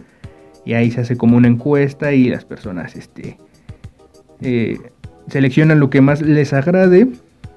Y 0.65 0.75
ahí 0.75 0.93
se 0.93 1.01
hace 1.01 1.17
como 1.17 1.37
una 1.37 1.49
encuesta 1.49 2.12
y 2.12 2.29
las 2.29 2.45
personas 2.45 2.95
este, 2.95 3.37
eh, 4.43 4.79
seleccionan 5.27 5.81
lo 5.81 5.91
que 5.91 6.01
más 6.01 6.23
les 6.23 6.53
agrade. 6.53 7.09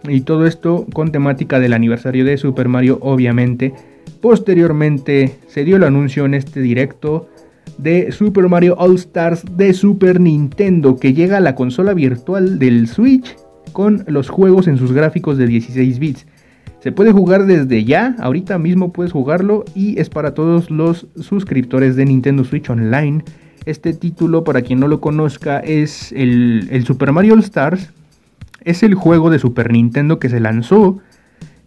Y 0.09 0.21
todo 0.21 0.47
esto 0.47 0.87
con 0.91 1.11
temática 1.11 1.59
del 1.59 1.73
aniversario 1.73 2.25
de 2.25 2.37
Super 2.37 2.67
Mario, 2.67 2.97
obviamente. 3.03 3.75
Posteriormente 4.21 5.35
se 5.47 5.63
dio 5.63 5.75
el 5.75 5.83
anuncio 5.83 6.25
en 6.25 6.33
este 6.33 6.61
directo 6.61 7.29
de 7.77 8.11
Super 8.11 8.49
Mario 8.49 8.75
All 8.79 8.95
Stars 8.95 9.43
de 9.55 9.71
Super 9.75 10.19
Nintendo 10.19 10.97
que 10.97 11.13
llega 11.13 11.37
a 11.37 11.41
la 11.41 11.53
consola 11.53 11.93
virtual 11.93 12.57
del 12.57 12.87
Switch 12.87 13.35
con 13.71 14.03
los 14.07 14.29
juegos 14.29 14.67
en 14.67 14.79
sus 14.79 14.93
gráficos 14.93 15.37
de 15.37 15.45
16 15.45 15.99
bits. 15.99 16.25
Se 16.85 16.91
puede 16.91 17.11
jugar 17.11 17.47
desde 17.47 17.83
ya, 17.83 18.15
ahorita 18.19 18.59
mismo 18.59 18.93
puedes 18.93 19.11
jugarlo 19.11 19.65
y 19.73 19.99
es 19.99 20.11
para 20.11 20.35
todos 20.35 20.69
los 20.69 21.07
suscriptores 21.19 21.95
de 21.95 22.05
Nintendo 22.05 22.43
Switch 22.43 22.69
Online. 22.69 23.23
Este 23.65 23.91
título, 23.93 24.43
para 24.43 24.61
quien 24.61 24.81
no 24.81 24.87
lo 24.87 25.01
conozca, 25.01 25.57
es 25.61 26.11
el, 26.11 26.83
Super 26.85 27.11
Mario 27.11 27.33
All 27.33 27.39
Stars. 27.39 27.91
Es 28.61 28.83
el 28.83 28.93
juego 28.93 29.31
de 29.31 29.39
Super 29.39 29.71
Nintendo 29.71 30.19
que 30.19 30.29
se 30.29 30.39
lanzó, 30.39 30.99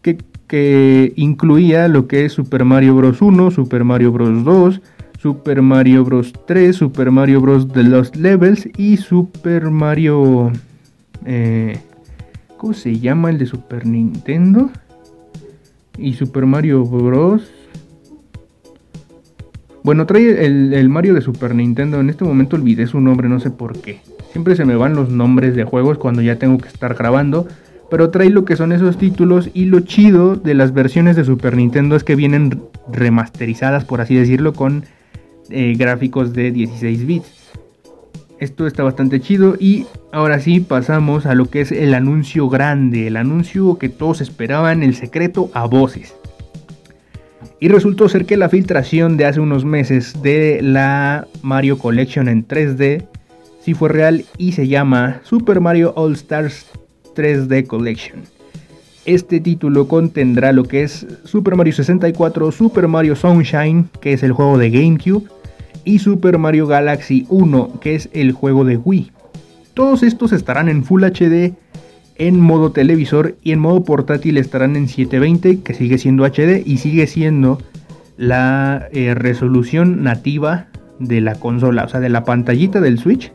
que, 0.03 0.19
que 0.47 1.15
incluía 1.17 1.89
lo 1.89 2.07
que 2.07 2.25
es 2.25 2.35
Super 2.35 2.65
Mario 2.65 2.95
Bros. 2.95 3.21
1, 3.21 3.51
Super 3.51 3.83
Mario 3.83 4.13
Bros. 4.13 4.45
2, 4.45 4.81
Super 5.19 5.63
Mario 5.63 6.05
Bros. 6.05 6.33
3, 6.47 6.77
Super 6.77 7.11
Mario 7.11 7.41
Bros. 7.41 7.67
The 7.67 7.83
Lost 7.83 8.15
Levels 8.15 8.69
y 8.77 8.99
Super 8.99 9.69
Mario... 9.69 10.53
Eh, 11.25 11.77
¿Cómo 12.57 12.73
se 12.73 13.01
llama 13.01 13.31
el 13.31 13.39
de 13.39 13.47
Super 13.47 13.85
Nintendo? 13.85 14.71
Y 15.99 16.14
Super 16.14 16.47
Mario 16.47 16.85
Bros. 16.85 17.50
Bueno, 19.83 20.07
trae 20.07 20.47
el, 20.47 20.73
el, 20.73 20.88
Mario 20.88 21.14
de 21.14 21.21
Super 21.21 21.55
Nintendo. 21.55 22.00
En 22.00 22.11
este 22.11 22.25
momento 22.25 22.57
olvidé 22.57 22.87
su 22.87 23.00
nombre, 23.00 23.28
no 23.28 23.40
sé 23.40 23.50
por 23.50 23.81
qué. 23.81 24.00
Siempre 24.33 24.55
se 24.55 24.64
me 24.64 24.76
van 24.76 24.95
los 24.95 25.11
nombres 25.11 25.57
de 25.57 25.64
juegos 25.64 25.99
cuando 25.99 26.23
ya 26.23 26.38
tengo 26.38 26.59
que 26.59 26.69
estar 26.69 26.95
grabando. 26.95 27.49
Pero 27.90 28.11
trae 28.11 28.31
lo 28.31 28.45
que 28.45 28.57
son 28.57 28.73
esos 28.73 28.99
títulos. 28.99 29.50
Y 29.55 29.64
lo 29.64 29.81
chido 29.81 30.37
de 30.37 30.55
las 30.55 30.73
versiones 30.73 31.17
de 31.17 31.25
Super 31.25 31.57
Nintendo 31.57 31.97
es 31.97 32.05
que 32.05 32.17
vienen 32.17 32.62
remasterizadas, 32.93 33.85
por 33.85 34.00
así 34.00 34.14
decirlo, 34.14 34.52
con 34.52 34.85
eh, 35.50 35.75
gráficos 35.76 36.33
de 36.33 36.50
16 36.50 37.07
bits. 37.07 37.38
Esto 38.40 38.68
está 38.68 38.85
bastante 38.85 39.21
chido 39.21 39.57
y 39.59 39.87
ahora 40.12 40.38
sí 40.38 40.61
pasamos 40.61 41.26
a 41.26 41.35
lo 41.35 41.47
que 41.47 41.61
es 41.61 41.73
el 41.73 41.92
anuncio 41.92 42.49
grande, 42.49 43.09
el 43.09 43.16
anuncio 43.16 43.78
que 43.78 43.88
todos 43.88 44.21
esperaban, 44.21 44.85
el 44.85 44.95
secreto 44.95 45.50
a 45.54 45.66
voces. 45.66 46.14
Y 47.59 47.66
resultó 47.68 48.09
ser 48.09 48.25
que 48.25 48.37
la 48.37 48.49
filtración 48.49 49.16
de 49.16 49.25
hace 49.25 49.40
unos 49.40 49.64
meses 49.64 50.23
de 50.23 50.61
la 50.62 51.26
Mario 51.42 51.78
Collection 51.78 52.28
en 52.28 52.47
3D 52.47 53.07
sí 53.61 53.75
fue 53.75 53.88
real 53.88 54.25
y 54.37 54.52
se 54.52 54.68
llama 54.68 55.21
Super 55.25 55.61
Mario 55.61 55.92
All 55.97 56.12
Stars 56.12 56.66
3D 57.16 57.66
Collection. 57.66 58.23
Este 59.04 59.40
título 59.40 59.88
contendrá 59.88 60.52
lo 60.52 60.64
que 60.64 60.83
es 60.85 61.07
Super 61.25 61.57
Mario 61.57 61.73
64, 61.73 62.52
Super 62.52 62.87
Mario 62.87 63.16
Sunshine, 63.16 63.88
que 64.00 64.12
es 64.12 64.23
el 64.23 64.33
juego 64.33 64.59
de 64.59 64.71
GameCube, 64.71 65.28
y 65.88 66.00
Super 66.00 66.37
Mario 66.37 66.66
Galaxy 66.66 67.25
1, 67.30 67.80
que 67.80 67.95
es 67.95 68.11
el 68.12 68.33
juego 68.33 68.66
de 68.66 68.76
Wii. 68.76 69.11
Todos 69.73 70.02
estos 70.02 70.33
estarán 70.33 70.68
en 70.68 70.85
Full 70.85 71.02
HD, 71.02 71.54
en 72.16 72.38
modo 72.38 72.73
televisor 72.73 73.37
y 73.42 73.52
en 73.52 73.61
modo 73.61 73.85
portátil 73.85 74.37
estarán 74.37 74.76
en 74.76 74.87
720, 74.87 75.62
que 75.62 75.73
sigue 75.73 75.97
siendo 75.97 76.26
HD 76.26 76.62
y 76.62 76.76
sigue 76.76 77.07
siendo 77.07 77.59
la 78.18 78.87
eh, 78.92 79.14
resolución 79.14 80.02
nativa 80.02 80.66
de 80.99 81.23
la 81.23 81.37
consola, 81.37 81.85
o 81.85 81.88
sea, 81.88 82.00
de 82.00 82.11
la 82.11 82.25
pantallita 82.25 82.83
del 82.83 82.99
Switch. 82.99 83.33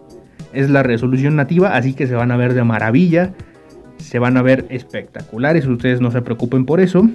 Es 0.53 0.69
la 0.69 0.83
resolución 0.83 1.36
nativa, 1.36 1.75
así 1.75 1.95
que 1.95 2.05
se 2.05 2.13
van 2.13 2.29
a 2.29 2.38
ver 2.38 2.53
de 2.53 2.63
maravilla, 2.63 3.33
se 3.98 4.19
van 4.19 4.38
a 4.38 4.43
ver 4.43 4.67
espectaculares, 4.69 5.65
ustedes 5.65 6.01
no 6.01 6.12
se 6.12 6.22
preocupen 6.22 6.65
por 6.65 6.81
eso. 6.81 7.10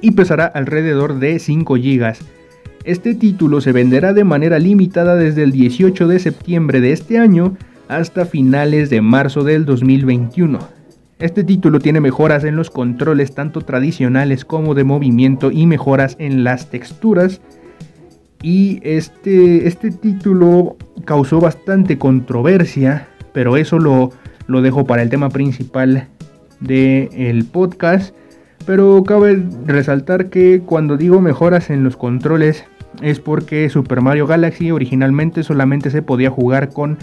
Y 0.00 0.10
pesará 0.10 0.46
alrededor 0.46 1.20
de 1.20 1.38
5 1.38 1.74
GB 1.74 2.14
este 2.84 3.14
título 3.14 3.62
se 3.62 3.72
venderá 3.72 4.12
de 4.12 4.24
manera 4.24 4.58
limitada 4.58 5.16
desde 5.16 5.42
el 5.42 5.52
18 5.52 6.06
de 6.06 6.18
septiembre 6.18 6.80
de 6.80 6.92
este 6.92 7.18
año 7.18 7.56
hasta 7.88 8.26
finales 8.26 8.90
de 8.90 9.00
marzo 9.00 9.42
del 9.42 9.64
2021. 9.64 10.58
Este 11.18 11.44
título 11.44 11.78
tiene 11.78 12.00
mejoras 12.00 12.44
en 12.44 12.56
los 12.56 12.68
controles 12.68 13.34
tanto 13.34 13.62
tradicionales 13.62 14.44
como 14.44 14.74
de 14.74 14.84
movimiento 14.84 15.50
y 15.50 15.66
mejoras 15.66 16.16
en 16.18 16.44
las 16.44 16.68
texturas. 16.68 17.40
Y 18.42 18.80
este, 18.82 19.66
este 19.66 19.90
título 19.90 20.76
causó 21.06 21.40
bastante 21.40 21.96
controversia, 21.96 23.08
pero 23.32 23.56
eso 23.56 23.78
lo, 23.78 24.12
lo 24.46 24.60
dejo 24.60 24.84
para 24.84 25.02
el 25.02 25.08
tema 25.08 25.30
principal 25.30 26.08
del 26.60 27.44
podcast 27.50 28.14
Pero 28.66 29.02
cabe 29.04 29.42
resaltar 29.66 30.30
que 30.30 30.60
cuando 30.60 30.96
digo 30.96 31.20
mejoras 31.20 31.70
en 31.70 31.84
los 31.84 31.96
controles 31.96 32.64
es 33.02 33.20
porque 33.20 33.68
Super 33.68 34.00
Mario 34.00 34.26
Galaxy 34.26 34.70
originalmente 34.70 35.42
solamente 35.42 35.90
se 35.90 36.02
podía 36.02 36.30
jugar 36.30 36.72
con 36.72 36.98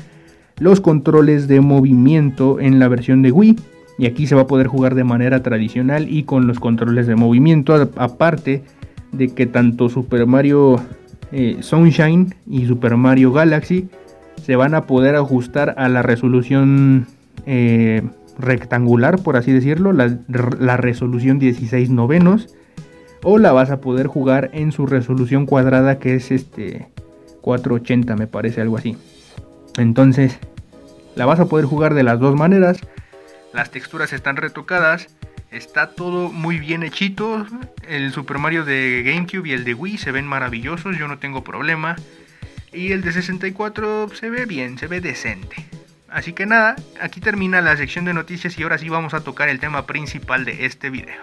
los 0.60 0.82
controles 0.82 1.48
de 1.48 1.62
movimiento 1.62 2.60
en 2.60 2.80
la 2.80 2.88
versión 2.88 3.22
de 3.22 3.32
Wii. 3.32 3.58
Y 3.98 4.06
aquí 4.06 4.26
se 4.26 4.36
va 4.36 4.42
a 4.42 4.48
poder 4.48 4.68
jugar 4.68 4.96
de 4.96 5.04
manera 5.04 5.44
tradicional 5.44 6.08
y 6.10 6.24
con 6.24 6.48
los 6.48 6.60
controles 6.60 7.08
de 7.08 7.16
movimiento. 7.16 7.92
Aparte 7.98 8.64
de 9.12 9.30
que 9.30 9.46
tanto 9.46 9.90
Super 9.90 10.26
Mario 10.26 10.78
eh, 11.32 11.58
Sunshine 11.62 12.34
y 12.48 12.66
Super 12.66 12.98
Mario 12.98 13.32
Galaxy 13.32 13.90
se 14.44 14.56
van 14.56 14.74
a 14.74 14.86
poder 14.86 15.16
ajustar 15.16 15.76
a 15.78 15.88
la 15.88 16.02
resolución 16.02 17.08
eh, 17.46 18.02
rectangular, 18.40 19.22
por 19.22 19.38
así 19.38 19.52
decirlo, 19.52 19.94
la, 19.94 20.18
la, 20.60 20.78
resolución 20.78 21.40
16 21.40 21.90
novenos, 21.90 22.54
o 23.24 23.38
la 23.38 23.52
vas 23.52 23.70
a 23.72 23.82
poder 23.82 24.08
jugar 24.08 24.50
en 24.54 24.72
su 24.72 24.86
resolución 24.86 25.46
cuadrada 25.46 26.00
que 26.00 26.16
es 26.16 26.32
este 26.32 26.88
480 27.42 28.16
me 28.16 28.28
parece 28.28 28.62
algo 28.62 28.78
así. 28.78 28.98
Entonces, 29.78 30.40
la 31.16 31.26
vas 31.26 31.40
a 31.40 31.46
poder 31.46 31.66
jugar 31.66 31.94
de 31.94 32.04
las 32.04 32.20
dos 32.20 32.36
maneras. 32.36 32.80
Las 33.54 33.72
texturas 33.72 34.14
están 34.14 34.38
retocadas 34.38 35.10
Está 35.52 35.88
todo 35.88 36.32
muy 36.32 36.60
bien 36.60 36.82
hechito. 36.82 37.46
El 37.86 38.14
Super 38.14 38.38
Mario 38.38 38.64
de 38.64 39.04
GameCube 39.06 39.50
y 39.50 39.52
el 39.52 39.66
de 39.66 39.74
Wii 39.74 39.98
se 39.98 40.14
ven 40.14 40.26
maravillosos, 40.26 40.98
yo 40.98 41.10
no 41.10 41.20
tengo 41.20 41.44
problema. 41.44 41.98
Y 42.72 42.94
el 42.94 43.02
de 43.02 43.12
64 43.12 44.10
se 44.16 44.30
ve 44.30 44.46
bien, 44.46 44.78
se 44.78 44.88
ve 44.88 45.02
decente. 45.02 45.58
Así 46.08 46.32
que 46.32 46.46
nada, 46.46 46.78
aquí 47.02 47.20
termina 47.20 47.60
la 47.60 47.76
sección 47.76 48.06
de 48.06 48.14
noticias 48.14 48.58
y 48.58 48.64
ahora 48.64 48.78
sí 48.78 48.88
vamos 48.88 49.14
a 49.14 49.26
tocar 49.26 49.50
el 49.50 49.60
tema 49.60 49.86
principal 49.86 50.46
de 50.46 50.66
este 50.66 50.90
video. 50.90 51.22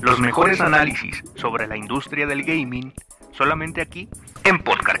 Los 0.00 0.20
mejores 0.20 0.60
análisis 0.60 1.24
sobre 1.34 1.66
la 1.66 1.76
industria 1.76 2.26
del 2.26 2.44
gaming 2.44 2.92
solamente 3.32 3.80
aquí 3.80 4.08
en 4.44 4.58
Podcast 4.60 4.98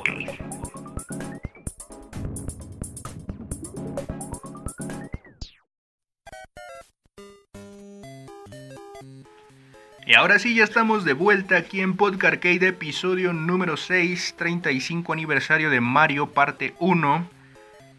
Y 10.06 10.14
ahora 10.14 10.38
sí, 10.38 10.54
ya 10.54 10.64
estamos 10.64 11.04
de 11.04 11.12
vuelta 11.12 11.58
aquí 11.58 11.80
en 11.82 11.94
Podcast 11.94 12.24
Arcade, 12.24 12.68
episodio 12.68 13.34
número 13.34 13.76
6, 13.76 14.36
35 14.38 15.12
aniversario 15.12 15.68
de 15.68 15.82
Mario, 15.82 16.32
parte 16.32 16.74
1. 16.78 17.28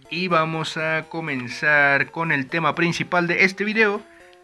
Y 0.10 0.28
vamos 0.28 0.76
a 0.78 1.06
comenzar 1.08 2.10
con 2.10 2.32
el 2.32 2.48
tema 2.48 2.74
principal 2.74 3.28
de 3.28 3.44
este 3.46 3.64
video. 3.64 4.02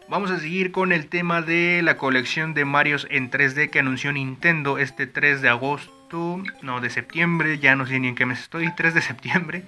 Vamos 0.08 0.30
a 0.30 0.38
seguir 0.38 0.70
con 0.70 0.92
el 0.92 1.08
tema 1.08 1.42
de 1.42 1.80
la 1.82 1.96
colección 1.96 2.54
de 2.54 2.64
Marios 2.64 3.08
en 3.10 3.28
3D 3.28 3.70
que 3.70 3.80
anunció 3.80 4.12
Nintendo 4.12 4.78
este 4.78 5.08
3 5.08 5.42
de 5.42 5.48
agosto, 5.48 6.40
no, 6.62 6.80
de 6.80 6.90
septiembre, 6.90 7.58
ya 7.58 7.74
no 7.74 7.86
sé 7.86 7.98
ni 7.98 8.06
en 8.06 8.14
qué 8.14 8.24
mes 8.24 8.38
estoy, 8.38 8.72
3 8.76 8.94
de 8.94 9.02
septiembre. 9.02 9.62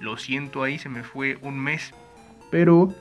Lo 0.00 0.16
siento 0.16 0.62
ahí, 0.62 0.78
se 0.78 0.88
me 0.88 1.02
fue 1.02 1.36
un 1.42 1.58
mes. 1.58 1.92
Pero 2.50 2.94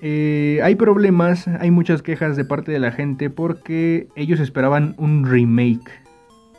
eh, 0.00 0.60
hay 0.62 0.76
problemas, 0.76 1.46
hay 1.46 1.70
muchas 1.70 2.00
quejas 2.00 2.38
de 2.38 2.44
parte 2.46 2.72
de 2.72 2.78
la 2.78 2.90
gente 2.90 3.28
porque 3.28 4.08
ellos 4.16 4.40
esperaban 4.40 4.94
un 4.96 5.30
remake. 5.30 5.90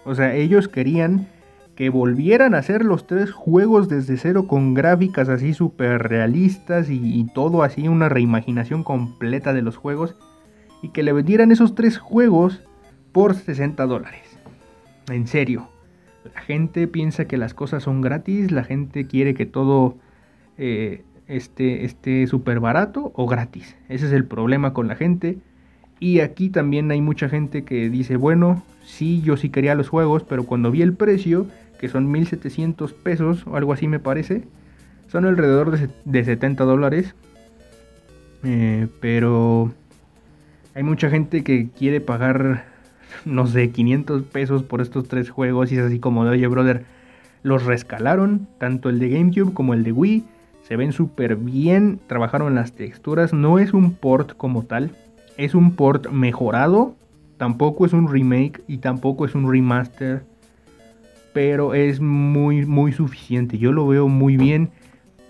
O 0.05 0.13
sea, 0.13 0.35
ellos 0.35 0.67
querían 0.67 1.27
que 1.79 1.89
volvieran 1.89 2.55
a 2.55 2.57
hacer 2.57 2.83
los 2.83 3.07
tres 3.07 3.31
juegos 3.31 3.87
desde 3.87 4.17
cero 4.17 4.47
con 4.47 4.73
gráficas 4.73 5.29
así 5.29 5.53
súper 5.53 6.03
realistas 6.09 6.89
y, 6.89 7.25
todo 7.33 7.63
así, 7.63 7.87
una 7.87 8.09
reimaginación 8.09 8.83
completa 8.83 9.53
de 9.53 9.61
los 9.61 9.77
juegos. 9.77 10.17
Y 10.81 10.89
que 10.89 11.03
le 11.03 11.13
vendieran 11.13 11.53
esos 11.53 11.75
tres 11.75 11.97
juegos 11.97 12.61
por 13.13 13.33
60 13.33 13.85
dólares. 13.85 14.37
En 15.09 15.25
serio. 15.25 15.69
La 16.35 16.41
gente 16.41 16.85
piensa 16.89 17.29
que 17.29 17.37
las 17.37 17.53
cosas 17.53 17.83
son 17.83 18.01
gratis, 18.01 18.51
la 18.51 18.65
gente 18.65 19.07
quiere 19.07 19.33
que 19.33 19.45
todo 19.45 19.95
eh, 20.57 21.05
esté, 21.27 21.85
esté 21.85 22.27
súper 22.27 22.59
barato 22.59 23.13
o 23.15 23.25
gratis. 23.25 23.77
Ese 23.87 24.07
es 24.07 24.11
el 24.11 24.25
problema 24.25 24.73
con 24.73 24.89
la 24.89 24.97
gente. 24.97 25.37
Y 26.01 26.19
aquí 26.19 26.49
también 26.49 26.91
hay 26.91 26.99
mucha 26.99 27.29
gente 27.29 27.63
que 27.63 27.89
dice, 27.89 28.17
bueno, 28.17 28.63
sí, 28.83 29.21
yo 29.21 29.37
sí 29.37 29.49
quería 29.49 29.75
los 29.75 29.87
juegos, 29.87 30.23
pero 30.23 30.43
cuando 30.43 30.71
vi 30.71 30.81
el 30.81 30.93
precio, 30.93 31.47
que 31.79 31.89
son 31.89 32.11
1700 32.11 32.93
pesos 32.93 33.47
o 33.47 33.55
algo 33.55 33.73
así 33.73 33.87
me 33.87 33.99
parece, 33.99 34.43
son 35.07 35.25
alrededor 35.25 35.77
de, 36.05 36.23
70 36.23 36.63
dólares. 36.65 37.15
Eh, 38.43 38.87
pero 39.01 39.71
hay 40.75 40.83
mucha 40.83 41.09
gente 41.09 41.43
que 41.43 41.69
quiere 41.69 42.01
pagar, 42.01 42.65
no 43.25 43.47
sé, 43.47 43.71
500 43.71 44.23
pesos 44.23 44.63
por 44.63 44.81
estos 44.81 45.07
tres 45.07 45.29
juegos 45.29 45.71
y 45.71 45.77
es 45.77 45.81
así 45.81 45.99
como 45.99 46.25
de, 46.25 46.31
oye, 46.31 46.47
brother, 46.47 46.83
los 47.41 47.65
rescalaron, 47.65 48.47
tanto 48.57 48.89
el 48.89 48.99
de 48.99 49.09
GameCube 49.09 49.53
como 49.53 49.73
el 49.73 49.83
de 49.83 49.91
Wii 49.93 50.23
se 50.69 50.75
ven 50.75 50.91
súper 50.91 51.35
bien, 51.35 51.99
trabajaron 52.05 52.53
las 52.53 52.73
texturas, 52.73 53.33
no 53.33 53.57
es 53.57 53.73
un 53.73 53.93
port 53.93 54.37
como 54.37 54.63
tal, 54.63 54.91
es 55.35 55.55
un 55.55 55.71
port 55.71 56.11
mejorado, 56.11 56.95
tampoco 57.37 57.87
es 57.87 57.93
un 57.93 58.07
remake 58.07 58.61
y 58.67 58.77
tampoco 58.77 59.25
es 59.25 59.33
un 59.33 59.51
remaster, 59.51 60.23
pero 61.39 61.73
es 61.73 62.01
muy 62.01 62.65
muy 62.65 62.91
suficiente, 62.91 63.57
yo 63.57 63.71
lo 63.71 63.87
veo 63.87 64.09
muy 64.09 64.35
bien 64.35 64.71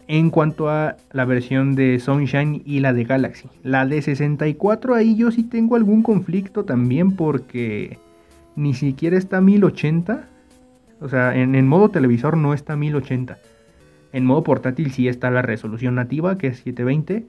en 0.08 0.32
cuanto 0.32 0.67
a 0.67 0.98
la 1.12 1.24
versión 1.24 1.76
de 1.76 2.00
Sunshine 2.00 2.63
y 2.65 2.80
la 2.80 2.93
de 2.93 3.04
Galaxy. 3.04 3.48
La 3.62 3.86
de 3.86 4.02
64 4.02 4.95
ahí 4.95 5.15
yo 5.15 5.30
sí 5.30 5.43
tengo 5.43 5.76
algún 5.76 6.02
conflicto 6.02 6.65
también 6.65 7.12
porque 7.12 8.00
ni 8.56 8.74
siquiera 8.74 9.19
está 9.19 9.39
1080. 9.39 10.28
O 11.00 11.10
sea, 11.10 11.38
en, 11.38 11.54
en 11.54 11.67
modo 11.67 11.89
televisor 11.89 12.38
no 12.38 12.56
está 12.56 12.76
1080. 12.76 13.38
En 14.12 14.26
modo 14.26 14.43
portátil 14.43 14.89
sí 14.89 15.08
está 15.08 15.30
la 15.30 15.43
resolución 15.43 15.93
nativa, 15.93 16.39
que 16.39 16.48
es 16.48 16.58
720, 16.58 17.28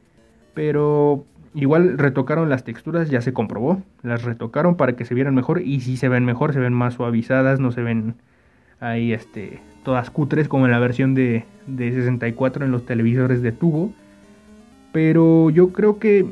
pero 0.55 1.27
igual 1.53 1.99
retocaron 1.99 2.49
las 2.49 2.65
texturas, 2.65 3.11
ya 3.11 3.21
se 3.21 3.35
comprobó, 3.35 3.83
las 4.03 4.23
retocaron 4.23 4.77
para 4.77 4.97
que 4.97 5.05
se 5.05 5.15
vieran 5.15 5.35
mejor 5.35 5.61
y 5.61 5.81
si 5.81 5.99
se 5.99 6.09
ven 6.09 6.25
mejor, 6.25 6.55
se 6.55 6.61
ven 6.61 6.73
más 6.73 6.95
suavizadas, 6.95 7.61
no 7.61 7.73
se 7.73 7.83
ven 7.83 8.15
ahí 8.81 9.13
este, 9.13 9.61
todas 9.85 10.11
cutres 10.11 10.49
como 10.49 10.67
en 10.67 10.73
la 10.73 10.79
versión 10.79 11.15
de, 11.15 11.45
de 11.67 11.93
64 11.93 12.65
en 12.65 12.73
los 12.73 12.85
televisores 12.87 13.43
de 13.43 13.53
tubo. 13.53 13.93
Pero 14.93 15.51
yo 15.51 15.73
creo 15.73 15.99
que 15.99 16.27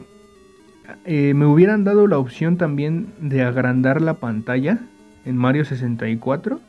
eh, 1.05 1.35
me 1.35 1.47
hubieran 1.47 1.85
dado 1.85 2.07
la 2.07 2.19
opción 2.19 2.57
también 2.57 3.09
de 3.21 3.43
agrandar 3.43 4.01
la 4.01 4.15
pantalla 4.15 4.79
en 5.25 5.37
Mario 5.37 5.65
64. 5.65 6.61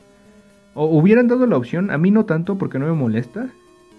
O 0.76 0.86
hubieran 0.86 1.28
dado 1.28 1.46
la 1.48 1.58
opción, 1.58 1.92
a 1.92 1.98
mí 1.98 2.12
no 2.12 2.26
tanto 2.26 2.58
porque 2.58 2.80
no 2.80 2.86
me 2.86 2.94
molesta, 2.94 3.50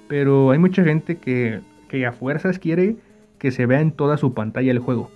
pero 0.09 0.51
hay 0.51 0.59
mucha 0.59 0.85
gente 0.85 1.17
que, 1.19 1.61
a 2.07 2.13
fuerzas 2.13 2.59
quiere 2.59 2.97
que 3.39 3.51
se 3.51 3.67
vea 3.67 3.81
en 3.81 3.93
toda 3.93 4.17
su 4.17 4.33
pantalla 4.35 4.71
el 4.71 4.79
juego. 4.79 5.11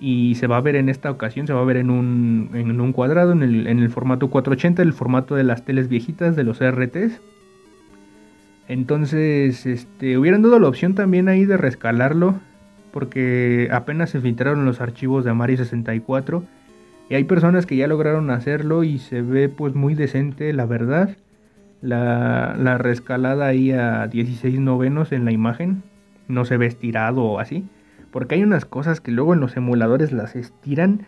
Y 0.00 0.34
se 0.36 0.46
va 0.46 0.56
a 0.56 0.60
ver 0.60 0.76
en 0.76 0.88
esta 0.88 1.10
ocasión, 1.10 1.46
se 1.46 1.52
va 1.52 1.60
a 1.60 1.64
ver 1.64 1.76
en 1.76 1.90
un, 1.90 2.50
en 2.54 2.80
un 2.80 2.92
cuadrado, 2.92 3.32
en 3.32 3.42
el, 3.42 3.66
en 3.66 3.78
el 3.78 3.90
formato 3.90 4.30
480, 4.30 4.82
el 4.82 4.94
formato 4.94 5.34
de 5.34 5.44
las 5.44 5.64
teles 5.64 5.88
viejitas, 5.88 6.36
de 6.36 6.44
los 6.44 6.60
RTs. 6.60 7.20
Entonces, 8.66 9.66
este, 9.66 10.16
hubieran 10.16 10.42
dado 10.42 10.58
la 10.58 10.68
opción 10.68 10.94
también 10.94 11.28
ahí 11.28 11.44
de 11.44 11.56
rescalarlo, 11.56 12.36
porque 12.92 13.68
apenas 13.72 14.10
se 14.10 14.20
filtraron 14.20 14.64
los 14.64 14.80
archivos 14.80 15.24
de 15.24 15.34
Mario 15.34 15.58
64. 15.58 16.44
Y 17.10 17.14
hay 17.14 17.24
personas 17.24 17.66
que 17.66 17.76
ya 17.76 17.86
lograron 17.86 18.30
hacerlo 18.30 18.84
y 18.84 18.98
se 18.98 19.20
ve 19.20 19.48
pues 19.48 19.74
muy 19.74 19.94
decente, 19.94 20.52
la 20.52 20.64
verdad 20.64 21.16
la, 21.82 22.56
la 22.58 22.78
rescalada 22.78 23.46
ahí 23.46 23.72
a 23.72 24.06
16 24.06 24.58
novenos 24.60 25.12
en 25.12 25.24
la 25.24 25.32
imagen. 25.32 25.82
No 26.28 26.44
se 26.44 26.56
ve 26.56 26.66
estirado 26.66 27.24
o 27.24 27.38
así. 27.38 27.64
Porque 28.10 28.34
hay 28.34 28.42
unas 28.42 28.64
cosas 28.64 29.00
que 29.00 29.10
luego 29.10 29.34
en 29.34 29.40
los 29.40 29.56
emuladores 29.56 30.12
las 30.12 30.36
estiran 30.36 31.06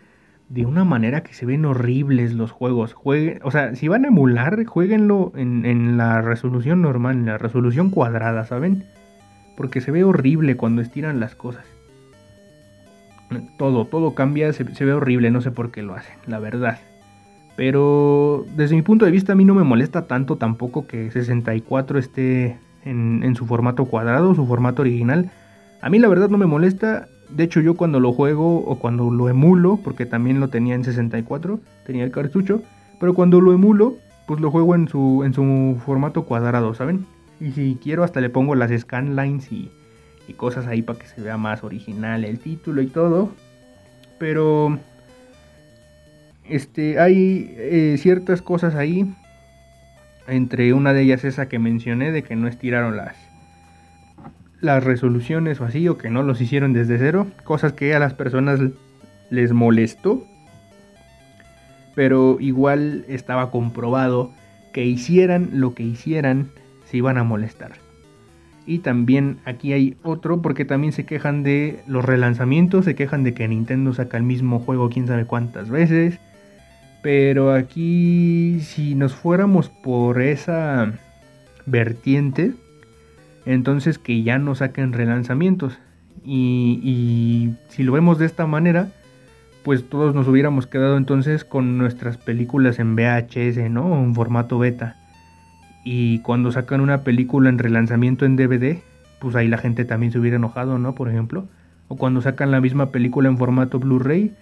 de 0.49 0.65
una 0.65 0.83
manera 0.83 1.21
que 1.21 1.33
se 1.33 1.45
ven 1.45 1.65
horribles 1.65 2.33
los 2.33 2.51
juegos. 2.51 2.95
O 3.43 3.51
sea, 3.51 3.75
si 3.75 3.87
van 3.87 4.05
a 4.05 4.09
emular, 4.09 4.63
jueguenlo 4.65 5.31
en, 5.35 5.65
en 5.65 5.97
la 5.97 6.21
resolución 6.21 6.81
normal, 6.81 7.15
en 7.15 7.25
la 7.25 7.37
resolución 7.37 7.89
cuadrada, 7.89 8.45
¿saben? 8.45 8.83
Porque 9.57 9.81
se 9.81 9.91
ve 9.91 10.03
horrible 10.03 10.55
cuando 10.55 10.81
estiran 10.81 11.19
las 11.19 11.35
cosas. 11.35 11.65
Todo, 13.57 13.85
todo 13.85 14.13
cambia, 14.13 14.53
se, 14.53 14.73
se 14.75 14.85
ve 14.85 14.93
horrible, 14.93 15.31
no 15.31 15.41
sé 15.41 15.51
por 15.51 15.71
qué 15.71 15.81
lo 15.81 15.95
hacen, 15.95 16.15
la 16.27 16.39
verdad. 16.39 16.79
Pero 17.55 18.45
desde 18.55 18.75
mi 18.75 18.81
punto 18.81 19.05
de 19.05 19.11
vista 19.11 19.33
a 19.33 19.35
mí 19.35 19.45
no 19.45 19.53
me 19.53 19.63
molesta 19.63 20.07
tanto 20.07 20.37
tampoco 20.37 20.87
que 20.87 21.11
64 21.11 21.99
esté 21.99 22.57
en, 22.83 23.35
su 23.35 23.45
formato 23.45 23.85
cuadrado, 23.85 24.33
su 24.35 24.45
formato 24.45 24.81
original. 24.81 25.31
A 25.83 25.89
mí 25.89 25.99
la 25.99 26.07
verdad 26.07 26.29
no 26.29 26.37
me 26.37 26.45
molesta. 26.45 27.09
De 27.29 27.43
hecho 27.43 27.59
yo 27.59 27.75
cuando 27.75 27.99
lo 27.99 28.13
juego 28.13 28.59
o 28.59 28.79
cuando 28.79 29.11
lo 29.11 29.27
emulo, 29.27 29.81
porque 29.83 30.05
también 30.05 30.39
lo 30.39 30.47
tenía 30.47 30.75
en 30.75 30.85
64, 30.85 31.59
tenía 31.85 32.05
el 32.05 32.11
cartucho, 32.11 32.63
pero 33.01 33.13
cuando 33.13 33.41
lo 33.41 33.51
emulo, 33.51 33.97
pues 34.25 34.39
lo 34.39 34.49
juego 34.49 34.75
en 34.75 34.87
su, 34.87 35.23
en 35.25 35.33
su 35.33 35.77
formato 35.85 36.23
cuadrado, 36.23 36.73
¿saben? 36.73 37.05
Y 37.41 37.51
si 37.51 37.77
quiero 37.83 38.05
hata 38.05 38.21
le 38.21 38.29
pongo 38.29 38.55
las 38.55 38.71
scanlines 38.71 39.51
y, 39.51 39.71
y 40.25 40.33
cosas 40.35 40.67
ahí 40.67 40.83
para 40.83 40.99
que 40.99 41.07
se 41.07 41.19
vea 41.19 41.35
más 41.35 41.65
original 41.65 42.23
el 42.23 42.39
título 42.39 42.81
y 42.81 42.87
todo. 42.87 43.31
Pero 44.19 44.79
este 46.47 46.97
hay 46.97 47.53
eh, 47.57 47.97
ciertas 47.99 48.41
cosas 48.41 48.75
ahí. 48.75 49.13
Entre 50.29 50.71
una 50.71 50.93
de 50.93 51.01
ellas 51.01 51.25
esa 51.25 51.49
que 51.49 51.59
mencioné 51.59 52.13
de 52.13 52.23
que 52.23 52.37
no 52.37 52.47
estiraron 52.47 52.95
las 52.95 53.17
las 54.63 54.83
resoluciones 54.83 55.59
o 55.59 55.65
así 55.65 55.87
o 55.89 55.97
que 55.97 56.09
no 56.09 56.23
los 56.23 56.39
hicieron 56.39 56.71
desde 56.71 56.97
cero, 56.97 57.27
cosas 57.43 57.73
que 57.73 57.93
a 57.93 57.99
las 57.99 58.13
personas 58.13 58.61
les 59.29 59.51
molestó. 59.51 60.23
Pero 61.95 62.37
igual 62.39 63.03
estaba 63.09 63.51
comprobado 63.51 64.31
que 64.71 64.85
hicieran 64.85 65.49
lo 65.51 65.75
que 65.75 65.83
hicieran 65.83 66.49
se 66.85 66.97
iban 66.97 67.17
a 67.17 67.25
molestar. 67.25 67.73
Y 68.65 68.79
también 68.79 69.39
aquí 69.43 69.73
hay 69.73 69.97
otro 70.01 70.41
porque 70.41 70.63
también 70.63 70.93
se 70.93 71.05
quejan 71.05 71.43
de 71.43 71.83
los 71.85 72.05
relanzamientos, 72.05 72.85
se 72.85 72.95
quejan 72.95 73.25
de 73.25 73.33
que 73.33 73.47
Nintendo 73.49 73.93
saca 73.93 74.15
el 74.15 74.23
mismo 74.23 74.59
juego 74.59 74.89
quién 74.89 75.07
sabe 75.07 75.25
cuántas 75.25 75.69
veces. 75.69 76.19
Pero 77.01 77.51
aquí 77.53 78.61
si 78.61 78.95
nos 78.95 79.13
fuéramos 79.13 79.67
por 79.67 80.21
esa 80.21 80.93
vertiente, 81.65 82.53
entonces 83.45 83.97
que 83.97 84.23
ya 84.23 84.37
no 84.39 84.55
saquen 84.55 84.93
relanzamientos. 84.93 85.79
Y, 86.25 87.53
si 87.67 87.83
lo 87.83 87.91
vemos 87.91 88.17
de 88.17 88.25
esta 88.25 88.45
manera, 88.47 88.89
pues 89.63 89.87
todos 89.89 90.15
nos 90.15 90.27
hubiéramos 90.27 90.67
quedado 90.67 90.97
entonces 90.97 91.43
con 91.43 91.77
nuestras 91.77 92.17
películas 92.17 92.79
en 92.79 92.95
VHS, 92.95 93.69
¿no? 93.69 94.01
En 94.01 94.15
formato 94.15 94.57
beta. 94.59 94.97
Y 95.83 96.19
cuando 96.19 96.51
sacan 96.51 96.79
una 96.79 97.03
película 97.03 97.49
en 97.49 97.59
relanzamiento 97.59 98.25
en 98.25 98.37
DVD, 98.37 98.77
pues 99.19 99.35
ahí 99.35 99.47
la 99.47 99.57
gente 99.57 99.83
también 99.83 100.11
se 100.11 100.19
hubiera 100.19 100.37
enojado, 100.37 100.79
¿no? 100.79 100.95
Por 100.95 101.09
ejemplo. 101.09 101.47
O 101.89 101.97
cuando 101.97 102.21
sacan 102.21 102.51
la 102.51 102.61
misma 102.61 102.91
película 102.91 103.27
en 103.27 103.37
formato 103.37 103.79
Blu-ray 103.79 104.33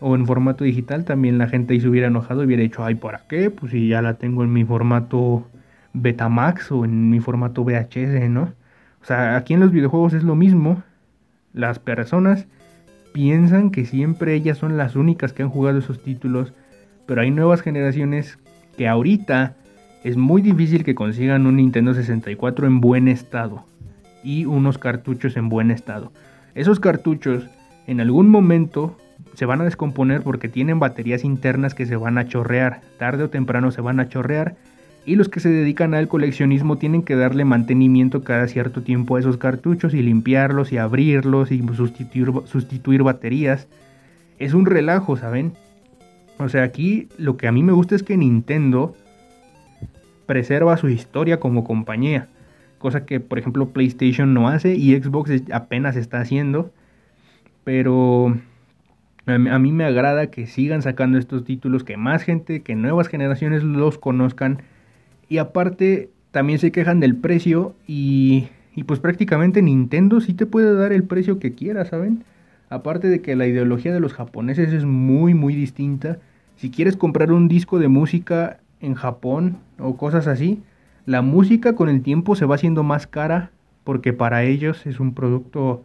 o 0.00 0.14
en 0.14 0.26
formato 0.26 0.64
digital, 0.64 1.04
también 1.04 1.38
la 1.38 1.48
gente 1.48 1.72
ahí 1.72 1.80
se 1.80 1.88
hubiera 1.88 2.08
enojado 2.08 2.42
y 2.42 2.46
hubiera 2.46 2.62
dicho, 2.62 2.84
ay, 2.84 2.96
¿para 2.96 3.22
qué? 3.26 3.48
Pues 3.48 3.72
si 3.72 3.88
ya 3.88 4.02
la 4.02 4.14
tengo 4.14 4.44
en 4.44 4.52
mi 4.52 4.64
formato 4.64 5.46
Betamax 5.94 6.70
o 6.72 6.84
en 6.84 7.08
mi 7.10 7.20
formato 7.20 7.64
VHS, 7.64 8.28
¿no? 8.28 8.52
O 9.00 9.06
sea, 9.06 9.36
aquí 9.36 9.54
en 9.54 9.60
los 9.60 9.72
videojuegos 9.72 10.12
es 10.12 10.24
lo 10.24 10.34
mismo. 10.34 10.82
Las 11.52 11.78
personas 11.78 12.46
piensan 13.12 13.70
que 13.70 13.84
siempre 13.84 14.34
ellas 14.34 14.58
son 14.58 14.76
las 14.76 14.96
únicas 14.96 15.32
que 15.32 15.42
han 15.42 15.50
jugado 15.50 15.78
esos 15.78 16.02
títulos, 16.02 16.52
pero 17.06 17.22
hay 17.22 17.30
nuevas 17.30 17.62
generaciones 17.62 18.38
que 18.76 18.88
ahorita 18.88 19.54
es 20.02 20.16
muy 20.16 20.42
difícil 20.42 20.84
que 20.84 20.94
consigan 20.94 21.46
un 21.46 21.56
Nintendo 21.56 21.94
64 21.94 22.66
en 22.66 22.80
buen 22.80 23.08
estado 23.08 23.64
y 24.22 24.46
unos 24.46 24.78
cartuchos 24.78 25.36
en 25.36 25.48
buen 25.48 25.70
estado. 25.70 26.12
Esos 26.54 26.80
cartuchos 26.80 27.48
en 27.86 28.00
algún 28.00 28.28
momento 28.28 28.96
se 29.34 29.46
van 29.46 29.60
a 29.60 29.64
descomponer 29.64 30.22
porque 30.22 30.48
tienen 30.48 30.78
baterías 30.78 31.24
internas 31.24 31.74
que 31.74 31.86
se 31.86 31.96
van 31.96 32.18
a 32.18 32.26
chorrear, 32.26 32.80
tarde 32.98 33.24
o 33.24 33.30
temprano 33.30 33.70
se 33.70 33.80
van 33.80 34.00
a 34.00 34.08
chorrear 34.08 34.56
y 35.06 35.16
los 35.16 35.28
que 35.28 35.40
se 35.40 35.50
dedican 35.50 35.94
al 35.94 36.08
coleccionismo 36.08 36.78
tienen 36.78 37.02
que 37.02 37.16
darle 37.16 37.44
mantenimiento 37.44 38.24
cada 38.24 38.48
cierto 38.48 38.82
tiempo 38.82 39.16
a 39.16 39.20
esos 39.20 39.36
cartuchos 39.36 39.92
y 39.92 40.02
limpiarlos 40.02 40.72
y 40.72 40.78
abrirlos 40.78 41.52
y 41.52 41.62
sustituir, 41.74 42.32
sustituir 42.46 43.02
baterías. 43.02 43.68
Es 44.38 44.54
un 44.54 44.66
relajo, 44.66 45.16
¿saben? 45.16 45.52
O 46.38 46.48
sea, 46.48 46.62
aquí 46.62 47.08
lo 47.18 47.36
que 47.36 47.46
a 47.46 47.52
mí 47.52 47.62
me 47.62 47.72
gusta 47.72 47.94
es 47.94 48.02
que 48.02 48.16
Nintendo 48.16 48.94
preserva 50.26 50.76
su 50.78 50.88
historia 50.88 51.38
como 51.38 51.64
compañía, 51.64 52.28
cosa 52.78 53.04
que 53.04 53.20
por 53.20 53.38
ejemplo 53.38 53.68
PlayStation 53.68 54.32
no 54.32 54.48
hace 54.48 54.74
y 54.74 54.96
Xbox 54.96 55.30
apenas 55.52 55.96
está 55.96 56.20
haciendo, 56.20 56.72
pero 57.62 58.36
a 59.26 59.58
mí 59.58 59.72
me 59.72 59.84
agrada 59.84 60.30
que 60.30 60.46
sigan 60.46 60.82
sacando 60.82 61.18
estos 61.18 61.44
títulos, 61.44 61.84
que 61.84 61.96
más 61.98 62.22
gente, 62.22 62.62
que 62.62 62.74
nuevas 62.74 63.08
generaciones 63.08 63.62
los 63.62 63.98
conozcan 63.98 64.62
y 65.34 65.38
aparte 65.38 66.10
también 66.30 66.60
se 66.60 66.70
quejan 66.70 67.00
del 67.00 67.16
precio 67.16 67.74
y, 67.88 68.46
pues 68.86 69.00
prácticamente 69.00 69.62
Nintendo 69.62 70.20
sí 70.20 70.32
te 70.32 70.46
puede 70.46 70.72
dar 70.72 70.92
el 70.92 71.02
precio 71.02 71.40
que 71.40 71.54
quieras, 71.54 71.88
¿saben? 71.88 72.22
Aparte 72.70 73.08
de 73.08 73.20
que 73.20 73.34
la 73.34 73.48
ideología 73.48 73.92
de 73.92 73.98
los 73.98 74.12
japoneses 74.12 74.72
es 74.72 74.84
muy 74.84 75.34
muy 75.34 75.56
distinta. 75.56 76.18
Si 76.54 76.70
quieres 76.70 76.96
comprar 76.96 77.32
un 77.32 77.48
disco 77.48 77.80
de 77.80 77.88
música 77.88 78.60
en 78.78 78.94
Japón 78.94 79.58
o 79.80 79.96
cosas 79.96 80.28
así, 80.28 80.62
la 81.04 81.20
música 81.20 81.74
con 81.74 81.88
el 81.88 82.00
tiempo 82.02 82.36
se 82.36 82.46
va 82.46 82.54
haciendo 82.54 82.84
más 82.84 83.08
cara 83.08 83.50
porque 83.82 84.12
para 84.12 84.44
ellos 84.44 84.86
es 84.86 85.00
un 85.00 85.14
producto 85.14 85.82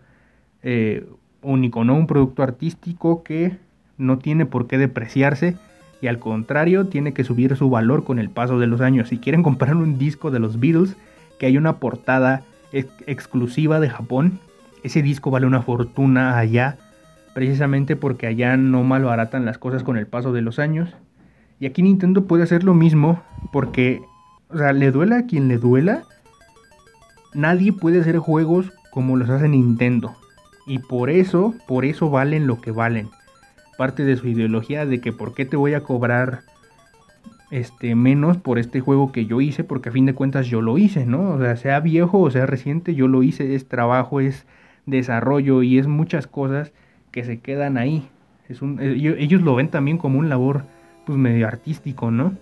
eh, 0.62 1.08
único, 1.42 1.84
¿no? 1.86 1.96
Un 1.96 2.06
producto 2.06 2.44
artístico 2.44 3.24
que 3.24 3.58
no 3.98 4.20
tiene 4.20 4.46
por 4.46 4.68
qué 4.68 4.78
depreciarse 4.78 5.58
y 6.02 6.08
al 6.08 6.20
contrario 6.20 6.88
tiene 6.88 7.14
que 7.14 7.24
subir 7.24 7.56
su 7.56 7.70
valor 7.70 8.04
con 8.04 8.20
el 8.20 8.30
paso 8.30 8.60
de 8.60 8.68
los 8.68 8.82
años. 8.82 9.10
Si 9.10 9.18
quieren 9.18 9.44
comprar 9.44 9.76
un 9.76 9.98
disco 9.98 10.32
de 10.32 10.40
los 10.40 10.60
Beatles, 10.60 10.96
que 11.38 11.46
hay 11.46 11.58
una 11.58 11.78
portada 11.78 12.44
exclusiva 12.72 13.80
de 13.80 13.90
Japón, 13.90 14.40
ese 14.84 15.02
disco 15.02 15.32
vale 15.32 15.48
una 15.48 15.62
fortuna 15.62 16.38
allá, 16.38 16.78
precisamente 17.34 17.96
porque 17.96 18.28
allá 18.28 18.58
no 18.58 18.84
malbaratan 18.84 19.46
las 19.46 19.58
cosas 19.58 19.84
con 19.84 19.98
el 19.98 20.08
paso 20.08 20.32
de 20.32 20.42
los 20.42 20.60
años. 20.60 20.96
Y 21.60 21.66
aquí 21.66 21.82
Nintendo 21.82 22.26
puede 22.26 22.44
hacer 22.44 22.64
lo 22.64 22.74
mismo 22.74 23.22
porque, 23.52 24.02
o 24.50 24.58
sea, 24.58 24.72
le 24.72 24.92
duela 24.92 25.18
a 25.18 25.26
quien 25.26 25.48
le 25.48 25.58
duela, 25.58 26.04
nadie 27.34 27.74
puede 27.74 28.00
hacer 28.00 28.18
juegos 28.18 28.72
como 28.92 29.18
los 29.18 29.30
hace 29.30 29.50
Nintendo. 29.50 30.16
Y 30.66 30.80
por 30.80 31.10
eso, 31.10 31.54
por 31.68 31.84
eso 31.84 32.10
valen 32.10 32.48
lo 32.48 32.62
que 32.62 32.72
valen. 32.72 33.10
Parte 33.80 34.04
de 34.04 34.18
su 34.18 34.28
ideología 34.28 34.86
de 34.86 35.00
que 35.00 35.14
por 35.14 35.34
qué 35.34 35.46
te 35.46 35.56
voy 35.56 35.74
a 35.74 35.80
cobrar 35.80 36.42
este 37.50 37.96
menos 37.96 38.36
por 38.36 38.60
este 38.60 38.82
juego 38.82 39.14
que 39.14 39.26
yo 39.26 39.40
hice, 39.40 39.64
porque 39.64 39.88
a 39.88 39.94
fin 39.94 40.06
de 40.06 40.14
cuentas 40.14 40.48
yo 40.48 40.62
lo 40.62 40.78
hice, 40.78 41.06
¿no? 41.06 41.30
O 41.30 41.40
sea, 41.40 41.56
sea 41.56 41.80
viejo 41.80 42.20
o 42.20 42.30
sea 42.30 42.46
reciente, 42.46 42.94
yo 42.94 43.08
lo 43.08 43.24
hice, 43.24 43.56
es 43.56 43.70
trabajo, 43.70 44.20
es 44.20 44.46
desarrollo 44.86 45.64
y 45.64 45.80
es 45.80 45.88
muchas 45.88 46.28
cosas 46.28 46.74
que 47.12 47.24
se 47.24 47.40
quedan 47.40 47.78
ahí. 47.78 48.06
Es 48.50 48.62
un, 48.62 48.82
eh, 48.82 49.16
ellos 49.18 49.44
lo 49.44 49.56
ven 49.56 49.70
también 49.70 49.98
como 49.98 50.20
un 50.20 50.28
labor 50.28 50.66
pues 51.06 51.18
medio 51.18 51.48
artístico, 51.48 52.12
¿no? 52.12 52.34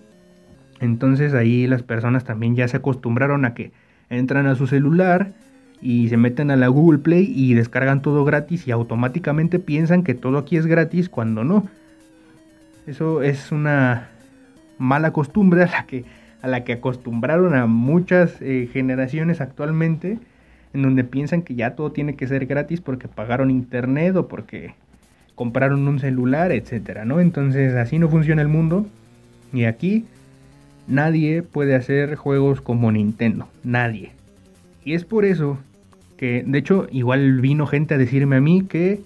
Entonces 0.80 1.34
ahí 1.34 1.68
las 1.68 1.84
personas 1.84 2.24
también 2.24 2.56
ya 2.56 2.66
se 2.66 2.78
acostumbraron 2.78 3.44
a 3.44 3.54
que 3.54 3.70
entran 4.10 4.48
a 4.48 4.56
su 4.56 4.66
celular 4.66 5.34
y 5.80 6.08
se 6.08 6.16
meten 6.16 6.50
a 6.50 6.56
la 6.56 6.68
Google 6.68 6.98
Play 6.98 7.32
y 7.34 7.54
descargan 7.54 8.02
todo 8.02 8.24
gratis 8.24 8.66
y 8.66 8.70
automáticamente 8.70 9.58
piensan 9.58 10.02
que 10.02 10.14
todo 10.14 10.38
aquí 10.38 10.56
es 10.56 10.66
gratis 10.66 11.08
cuando 11.08 11.44
no. 11.44 11.66
Eso 12.86 13.22
es 13.22 13.52
una 13.52 14.08
mala 14.78 15.12
costumbre 15.12 15.62
a 15.64 15.66
la 15.66 15.86
que, 15.86 16.04
a 16.42 16.48
la 16.48 16.64
que 16.64 16.74
acostumbraron 16.74 17.54
a 17.54 17.66
muchas 17.66 18.40
eh, 18.40 18.68
generaciones 18.72 19.40
actualmente, 19.40 20.18
en 20.74 20.82
donde 20.82 21.04
piensan 21.04 21.42
que 21.42 21.54
ya 21.54 21.74
todo 21.74 21.92
tiene 21.92 22.16
que 22.16 22.26
ser 22.26 22.46
gratis 22.46 22.80
porque 22.80 23.08
pagaron 23.08 23.50
internet 23.50 24.16
o 24.16 24.28
porque 24.28 24.74
compraron 25.34 25.86
un 25.86 26.00
celular, 26.00 26.50
etcétera, 26.50 27.04
¿no? 27.04 27.20
Entonces 27.20 27.74
así 27.74 27.98
no 27.98 28.08
funciona 28.08 28.42
el 28.42 28.48
mundo. 28.48 28.86
Y 29.52 29.64
aquí 29.64 30.04
nadie 30.88 31.42
puede 31.42 31.74
hacer 31.74 32.16
juegos 32.16 32.60
como 32.60 32.90
Nintendo, 32.90 33.48
nadie. 33.62 34.17
Y 34.88 34.94
es 34.94 35.04
por 35.04 35.26
eso 35.26 35.58
que, 36.16 36.42
de 36.46 36.56
hecho, 36.56 36.86
igual 36.90 37.42
vino 37.42 37.66
gente 37.66 37.92
a 37.92 37.98
decirme 37.98 38.36
a 38.36 38.40
mí 38.40 38.62
que 38.62 39.02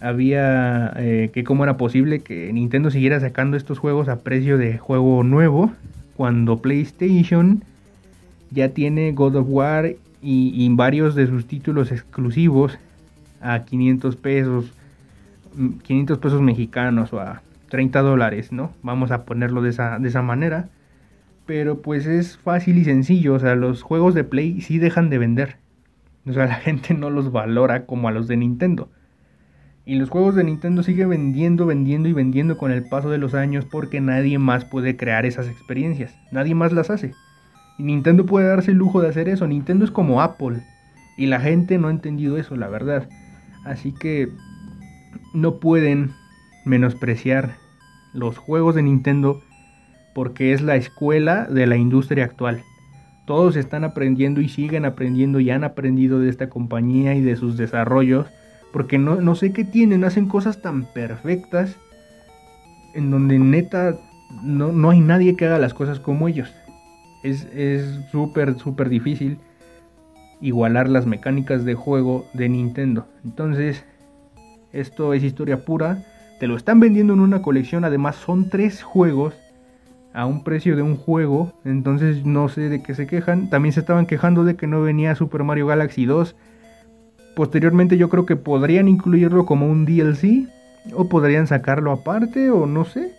había, 0.00 0.94
eh, 0.96 1.28
que 1.34 1.44
cómo 1.44 1.64
era 1.64 1.76
posible 1.76 2.20
que 2.20 2.50
Nintendo 2.54 2.90
siguiera 2.90 3.20
sacando 3.20 3.58
estos 3.58 3.78
juegos 3.78 4.08
a 4.08 4.20
precio 4.20 4.56
de 4.56 4.78
juego 4.78 5.22
nuevo, 5.22 5.72
cuando 6.16 6.62
PlayStation 6.62 7.62
ya 8.50 8.70
tiene 8.70 9.12
God 9.12 9.36
of 9.36 9.46
War 9.50 9.94
y, 10.22 10.52
y 10.54 10.68
varios 10.74 11.14
de 11.14 11.26
sus 11.26 11.44
títulos 11.44 11.92
exclusivos 11.92 12.78
a 13.42 13.66
500 13.66 14.16
pesos, 14.16 14.72
500 15.82 16.16
pesos 16.16 16.40
mexicanos 16.40 17.12
o 17.12 17.20
a 17.20 17.42
30 17.68 18.00
dólares, 18.00 18.52
¿no? 18.52 18.72
Vamos 18.82 19.10
a 19.10 19.26
ponerlo 19.26 19.60
de 19.60 19.68
esa, 19.68 19.98
de 19.98 20.08
esa 20.08 20.22
manera. 20.22 20.70
Pero 21.50 21.82
pues 21.82 22.06
es 22.06 22.38
fácil 22.38 22.78
y 22.78 22.84
sencillo, 22.84 23.34
o 23.34 23.38
sea, 23.40 23.56
los 23.56 23.82
juegos 23.82 24.14
de 24.14 24.22
Play 24.22 24.60
sí 24.60 24.78
dejan 24.78 25.10
de 25.10 25.18
vender. 25.18 25.56
O 26.24 26.32
sea, 26.32 26.46
la 26.46 26.54
gente 26.54 26.94
no 26.94 27.10
los 27.10 27.32
valora 27.32 27.86
como 27.86 28.06
a 28.06 28.12
los 28.12 28.28
de 28.28 28.36
Nintendo. 28.36 28.88
Y 29.84 29.96
los 29.96 30.10
juegos 30.10 30.36
de 30.36 30.44
Nintendo 30.44 30.84
siguen 30.84 31.08
vendiendo, 31.08 31.66
vendiendo 31.66 32.08
y 32.08 32.12
vendiendo 32.12 32.56
con 32.56 32.70
el 32.70 32.88
paso 32.88 33.10
de 33.10 33.18
los 33.18 33.34
años 33.34 33.64
porque 33.64 34.00
nadie 34.00 34.38
más 34.38 34.64
puede 34.64 34.96
crear 34.96 35.26
esas 35.26 35.48
experiencias. 35.48 36.14
Nadie 36.30 36.54
más 36.54 36.72
las 36.72 36.88
hace. 36.88 37.14
Y 37.78 37.82
Nintendo 37.82 38.26
puede 38.26 38.46
darse 38.46 38.70
el 38.70 38.76
lujo 38.76 39.02
de 39.02 39.08
hacer 39.08 39.28
eso. 39.28 39.48
Nintendo 39.48 39.84
es 39.84 39.90
como 39.90 40.22
Apple. 40.22 40.62
Y 41.16 41.26
la 41.26 41.40
gente 41.40 41.78
no 41.78 41.88
ha 41.88 41.90
entendido 41.90 42.38
eso, 42.38 42.54
la 42.54 42.68
verdad. 42.68 43.08
Así 43.64 43.92
que 43.92 44.28
no 45.34 45.58
pueden 45.58 46.12
menospreciar 46.64 47.56
los 48.12 48.38
juegos 48.38 48.76
de 48.76 48.84
Nintendo 48.84 49.42
porque 50.14 50.52
es 50.52 50.60
la 50.60 50.76
escuela 50.76 51.46
de 51.46 51.66
la 51.66 51.76
industria 51.76 52.24
actual. 52.24 52.62
todos 53.26 53.54
están 53.54 53.84
aprendiendo 53.84 54.40
y 54.40 54.48
siguen 54.48 54.84
aprendiendo 54.84 55.38
y 55.38 55.50
han 55.50 55.62
aprendido 55.62 56.18
de 56.18 56.28
esta 56.28 56.48
compañía 56.48 57.14
y 57.14 57.20
de 57.20 57.36
sus 57.36 57.56
desarrollos. 57.56 58.26
Porque 58.72 58.98
no, 58.98 59.20
no 59.20 59.36
sé 59.36 59.52
qué 59.52 59.64
tienen, 59.64 60.02
hacen 60.02 60.26
cosas 60.26 60.62
tan 60.62 60.84
perfectas 60.92 61.76
en 62.94 63.10
donde 63.10 63.38
neta 63.38 63.96
no, 64.42 64.72
no 64.72 64.90
hay 64.90 65.00
nadie 65.00 65.36
que 65.36 65.46
haga 65.46 65.58
las 65.58 65.74
cosas 65.74 66.00
como 66.00 66.26
ellos. 66.26 66.52
Es 67.22 67.46
súper, 68.10 68.58
súper 68.58 68.88
difícil 68.88 69.38
igualar 70.40 70.88
las 70.88 71.06
mecánicas 71.06 71.64
de 71.64 71.74
juego 71.74 72.26
de 72.32 72.48
Nintendo. 72.48 73.06
Entonces, 73.24 73.84
esto 74.72 75.14
es 75.14 75.22
historia 75.22 75.64
pura. 75.64 76.04
Te 76.38 76.46
lo 76.46 76.56
están 76.56 76.80
vendiendo 76.80 77.12
en 77.12 77.20
una 77.20 77.42
colección. 77.42 77.84
Además, 77.84 78.16
son 78.16 78.48
tres 78.48 78.82
juegos 78.82 79.34
a 80.12 80.26
un 80.26 80.42
precio 80.42 80.76
de 80.76 80.82
un 80.82 80.96
juego. 80.96 81.52
Entonces, 81.64 82.24
no 82.24 82.48
sé 82.48 82.68
de 82.68 82.82
qué 82.82 82.94
se 82.94 83.06
quejan. 83.06 83.50
También 83.50 83.72
se 83.72 83.80
estaban 83.80 84.06
quejando 84.06 84.44
de 84.44 84.56
que 84.56 84.66
no 84.66 84.82
venía 84.82 85.14
Super 85.14 85.44
Mario 85.44 85.66
Galaxy 85.66 86.06
2. 86.06 86.36
Posteriormente, 87.36 87.96
yo 87.96 88.08
creo 88.08 88.26
que 88.26 88.36
podrían 88.36 88.88
incluirlo 88.88 89.46
como 89.46 89.66
un 89.66 89.84
DLC. 89.84 90.48
O 90.94 91.08
podrían 91.08 91.46
sacarlo 91.46 91.92
aparte, 91.92 92.50
o 92.50 92.66
no 92.66 92.84
sé. 92.84 93.12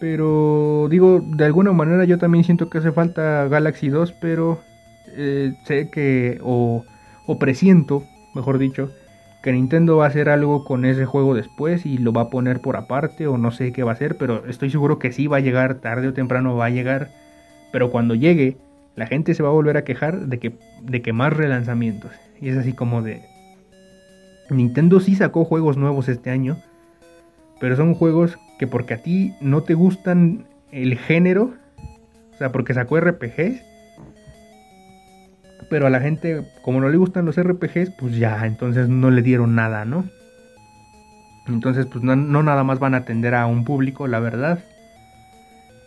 Pero 0.00 0.86
digo, 0.90 1.20
de 1.20 1.44
alguna 1.44 1.72
manera 1.72 2.04
yo 2.04 2.18
también 2.18 2.44
siento 2.44 2.68
que 2.68 2.78
hace 2.78 2.92
falta 2.92 3.48
Galaxy 3.48 3.88
2, 3.88 4.12
pero 4.20 4.60
eh, 5.16 5.54
sé 5.64 5.90
que, 5.90 6.38
o, 6.42 6.84
o 7.26 7.38
presiento, 7.38 8.04
mejor 8.34 8.58
dicho, 8.58 8.90
que 9.44 9.52
Nintendo 9.52 9.98
va 9.98 10.06
a 10.06 10.08
hacer 10.08 10.30
algo 10.30 10.64
con 10.64 10.86
ese 10.86 11.04
juego 11.04 11.34
después 11.34 11.84
y 11.84 11.98
lo 11.98 12.14
va 12.14 12.22
a 12.22 12.30
poner 12.30 12.62
por 12.62 12.78
aparte 12.78 13.26
o 13.26 13.36
no 13.36 13.50
sé 13.50 13.74
qué 13.74 13.82
va 13.82 13.90
a 13.90 13.94
hacer, 13.94 14.16
pero 14.16 14.46
estoy 14.46 14.70
seguro 14.70 14.98
que 14.98 15.12
sí 15.12 15.26
va 15.26 15.36
a 15.36 15.40
llegar, 15.40 15.74
tarde 15.74 16.08
o 16.08 16.14
temprano 16.14 16.56
va 16.56 16.64
a 16.64 16.70
llegar, 16.70 17.10
pero 17.70 17.90
cuando 17.90 18.14
llegue, 18.14 18.56
la 18.96 19.06
gente 19.06 19.34
se 19.34 19.42
va 19.42 19.50
a 19.50 19.52
volver 19.52 19.76
a 19.76 19.84
quejar 19.84 20.28
de 20.28 20.38
que, 20.38 20.54
de 20.80 21.12
más 21.12 21.34
relanzamientos. 21.34 22.10
Y 22.40 22.48
es 22.48 22.56
así 22.56 22.72
como 22.72 23.02
de... 23.02 23.20
Nintendo 24.48 24.98
sí 24.98 25.14
sacó 25.14 25.44
juegos 25.44 25.76
nuevos 25.76 26.08
este 26.08 26.30
año, 26.30 26.56
pero 27.60 27.76
son 27.76 27.92
juegos 27.92 28.38
que 28.58 28.66
porque 28.66 28.94
a 28.94 29.02
ti 29.02 29.34
no 29.42 29.62
te 29.62 29.74
gustan 29.74 30.46
el 30.72 30.96
género, 30.96 31.52
o 32.32 32.38
sea, 32.38 32.50
porque 32.50 32.72
sacó 32.72 32.98
RPGs, 32.98 33.62
pero 35.68 35.86
a 35.86 35.90
la 35.90 36.00
gente, 36.00 36.44
como 36.62 36.80
no 36.80 36.88
le 36.88 36.96
gustan 36.96 37.24
los 37.24 37.40
RPGs, 37.40 37.90
pues 37.98 38.16
ya, 38.16 38.46
entonces 38.46 38.88
no 38.88 39.10
le 39.10 39.22
dieron 39.22 39.54
nada, 39.54 39.84
¿no? 39.84 40.04
Entonces, 41.46 41.86
pues 41.86 42.02
no, 42.02 42.16
nada 42.16 42.64
más 42.64 42.78
van 42.78 42.94
a 42.94 42.98
atender 42.98 43.34
a 43.34 43.46
un 43.46 43.64
público, 43.64 44.06
la 44.06 44.20
verdad. 44.20 44.64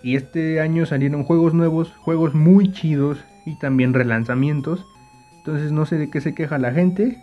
Y 0.03 0.15
este 0.15 0.61
año 0.61 0.85
salieron 0.85 1.23
juegos 1.23 1.53
nuevos, 1.53 1.91
juegos 1.93 2.35
muy 2.35 2.71
chidos 2.71 3.23
y 3.45 3.57
también 3.57 3.93
relanzamientos. 3.93 4.85
Entonces 5.37 5.71
no 5.71 5.85
sé 5.85 5.97
de 5.97 6.09
qué 6.09 6.21
se 6.21 6.35
queja 6.35 6.59
la 6.59 6.71
gente. 6.71 7.17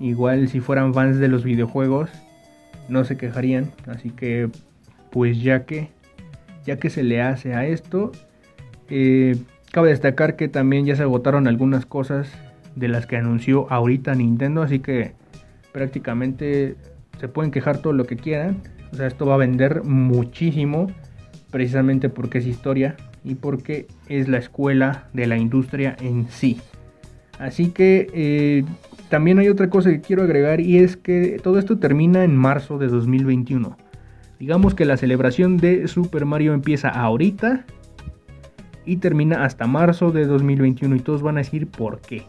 Igual 0.00 0.48
si 0.48 0.60
fueran 0.60 0.94
fans 0.94 1.18
de 1.18 1.28
los 1.28 1.44
videojuegos, 1.44 2.10
no 2.88 3.04
se 3.04 3.16
quejarían. 3.16 3.70
Así 3.86 4.10
que, 4.10 4.50
pues 5.10 5.40
ya 5.40 5.64
que, 5.64 5.90
ya 6.66 6.78
que 6.78 6.90
se 6.90 7.04
le 7.04 7.22
hace 7.22 7.54
a 7.54 7.66
esto, 7.66 8.10
eh, 8.88 9.36
cabe 9.72 9.88
destacar 9.88 10.36
que 10.36 10.48
también 10.48 10.84
ya 10.86 10.94
se 10.94 11.02
agotaron 11.02 11.48
algunas 11.48 11.86
cosas 11.86 12.30
de 12.76 12.88
las 12.88 13.06
que 13.06 13.16
anunció 13.16 13.66
ahorita 13.72 14.14
Nintendo. 14.14 14.62
Así 14.62 14.78
que 14.78 15.12
prácticamente 15.72 16.76
se 17.18 17.28
pueden 17.28 17.50
quejar 17.50 17.78
todo 17.78 17.92
lo 17.94 18.04
que 18.04 18.16
quieran. 18.16 18.62
O 18.92 18.96
sea, 18.96 19.06
esto 19.06 19.26
va 19.26 19.34
a 19.34 19.38
vender 19.38 19.82
muchísimo. 19.82 20.86
Precisamente 21.50 22.08
porque 22.08 22.38
es 22.38 22.46
historia 22.46 22.96
y 23.24 23.34
porque 23.34 23.86
es 24.08 24.28
la 24.28 24.38
escuela 24.38 25.08
de 25.12 25.26
la 25.26 25.36
industria 25.36 25.96
en 26.00 26.28
sí. 26.28 26.60
Así 27.38 27.70
que 27.70 28.08
eh, 28.14 28.64
también 29.08 29.38
hay 29.38 29.48
otra 29.48 29.68
cosa 29.68 29.90
que 29.90 30.00
quiero 30.00 30.22
agregar 30.22 30.60
y 30.60 30.78
es 30.78 30.96
que 30.96 31.38
todo 31.42 31.58
esto 31.58 31.78
termina 31.78 32.24
en 32.24 32.36
marzo 32.36 32.78
de 32.78 32.88
2021. 32.88 33.76
Digamos 34.38 34.74
que 34.74 34.84
la 34.84 34.96
celebración 34.96 35.56
de 35.56 35.88
Super 35.88 36.24
Mario 36.24 36.54
empieza 36.54 36.88
ahorita 36.88 37.64
y 38.84 38.96
termina 38.96 39.44
hasta 39.44 39.66
marzo 39.66 40.10
de 40.12 40.26
2021 40.26 40.96
y 40.96 41.00
todos 41.00 41.22
van 41.22 41.36
a 41.36 41.40
decir 41.40 41.66
por 41.66 42.00
qué. 42.00 42.24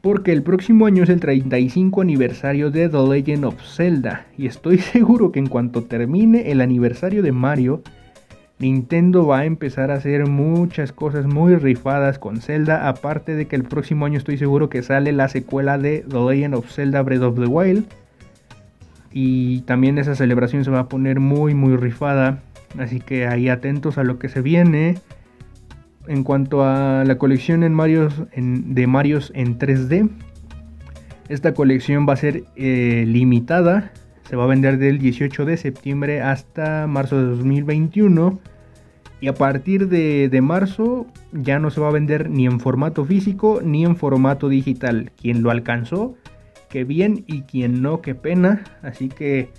Porque 0.00 0.32
el 0.32 0.42
próximo 0.42 0.86
año 0.86 1.02
es 1.02 1.08
el 1.08 1.20
35 1.20 2.02
aniversario 2.02 2.70
de 2.70 2.88
The 2.88 3.08
Legend 3.08 3.46
of 3.46 3.62
Zelda 3.62 4.26
y 4.36 4.46
estoy 4.46 4.78
seguro 4.92 5.32
que 5.32 5.38
en 5.38 5.46
cuanto 5.46 5.84
termine 5.84 6.50
el 6.50 6.60
aniversario 6.60 7.22
de 7.22 7.32
Mario, 7.32 7.82
Nintendo 8.58 9.26
va 9.26 9.40
a 9.40 9.44
empezar 9.46 9.90
a 9.90 9.94
hacer 9.94 10.26
muchas 10.26 10.92
cosas 10.92 11.26
muy 11.26 11.56
rifadas 11.56 12.18
con 12.18 12.40
Zelda, 12.40 12.88
aparte 12.88 13.34
de 13.34 13.46
que 13.46 13.56
el 13.56 13.64
próximo 13.64 14.06
año 14.06 14.18
estoy 14.18 14.38
seguro 14.38 14.68
que 14.68 14.82
sale 14.82 15.12
la 15.12 15.28
secuela 15.28 15.76
de 15.76 16.04
The 16.08 16.20
Legend 16.20 16.54
of 16.54 16.70
Zelda 16.70 17.02
Breath 17.02 17.22
of 17.22 17.38
the 17.38 17.46
Wild. 17.46 17.84
Y 19.12 19.62
también 19.62 19.98
esa 19.98 20.14
celebración 20.14 20.64
se 20.64 20.70
va 20.70 20.80
a 20.80 20.88
poner 20.88 21.18
muy 21.18 21.54
muy 21.54 21.76
rifada, 21.76 22.40
así 22.78 23.00
que 23.00 23.26
ahí 23.26 23.48
atentos 23.48 23.98
a 23.98 24.04
lo 24.04 24.18
que 24.18 24.28
se 24.28 24.40
viene. 24.40 24.96
En 26.06 26.22
cuanto 26.22 26.62
a 26.64 27.04
la 27.04 27.18
colección 27.18 27.60
de 27.60 27.70
Marios 27.70 28.14
en 28.32 29.58
3D, 29.58 30.10
esta 31.28 31.54
colección 31.54 32.06
va 32.08 32.12
a 32.12 32.16
ser 32.16 32.44
eh, 32.56 33.04
limitada 33.06 33.92
se 34.28 34.36
va 34.36 34.44
a 34.44 34.48
vender 34.48 34.78
del 34.78 34.98
18 34.98 35.44
de 35.44 35.56
septiembre 35.56 36.22
hasta 36.22 36.86
marzo 36.86 37.18
de 37.18 37.24
2021. 37.36 38.40
Y 39.20 39.28
a 39.28 39.34
partir 39.34 39.88
de, 39.88 40.40
marzo 40.42 41.06
ya 41.32 41.58
no 41.58 41.70
se 41.70 41.80
va 41.80 41.88
a 41.88 41.92
vender 41.92 42.28
ni 42.30 42.46
en 42.46 42.60
formato 42.60 43.04
físico 43.04 43.60
ni 43.62 43.84
en 43.84 43.96
formato 43.96 44.48
digital. 44.48 45.12
Quien 45.20 45.42
lo 45.42 45.50
alcanzó, 45.50 46.14
qué 46.68 46.84
bien, 46.84 47.24
y 47.26 47.42
quien 47.42 47.80
no, 47.80 48.00
qué 48.02 48.14
pena. 48.14 48.64
Así 48.82 49.08
que 49.08 49.50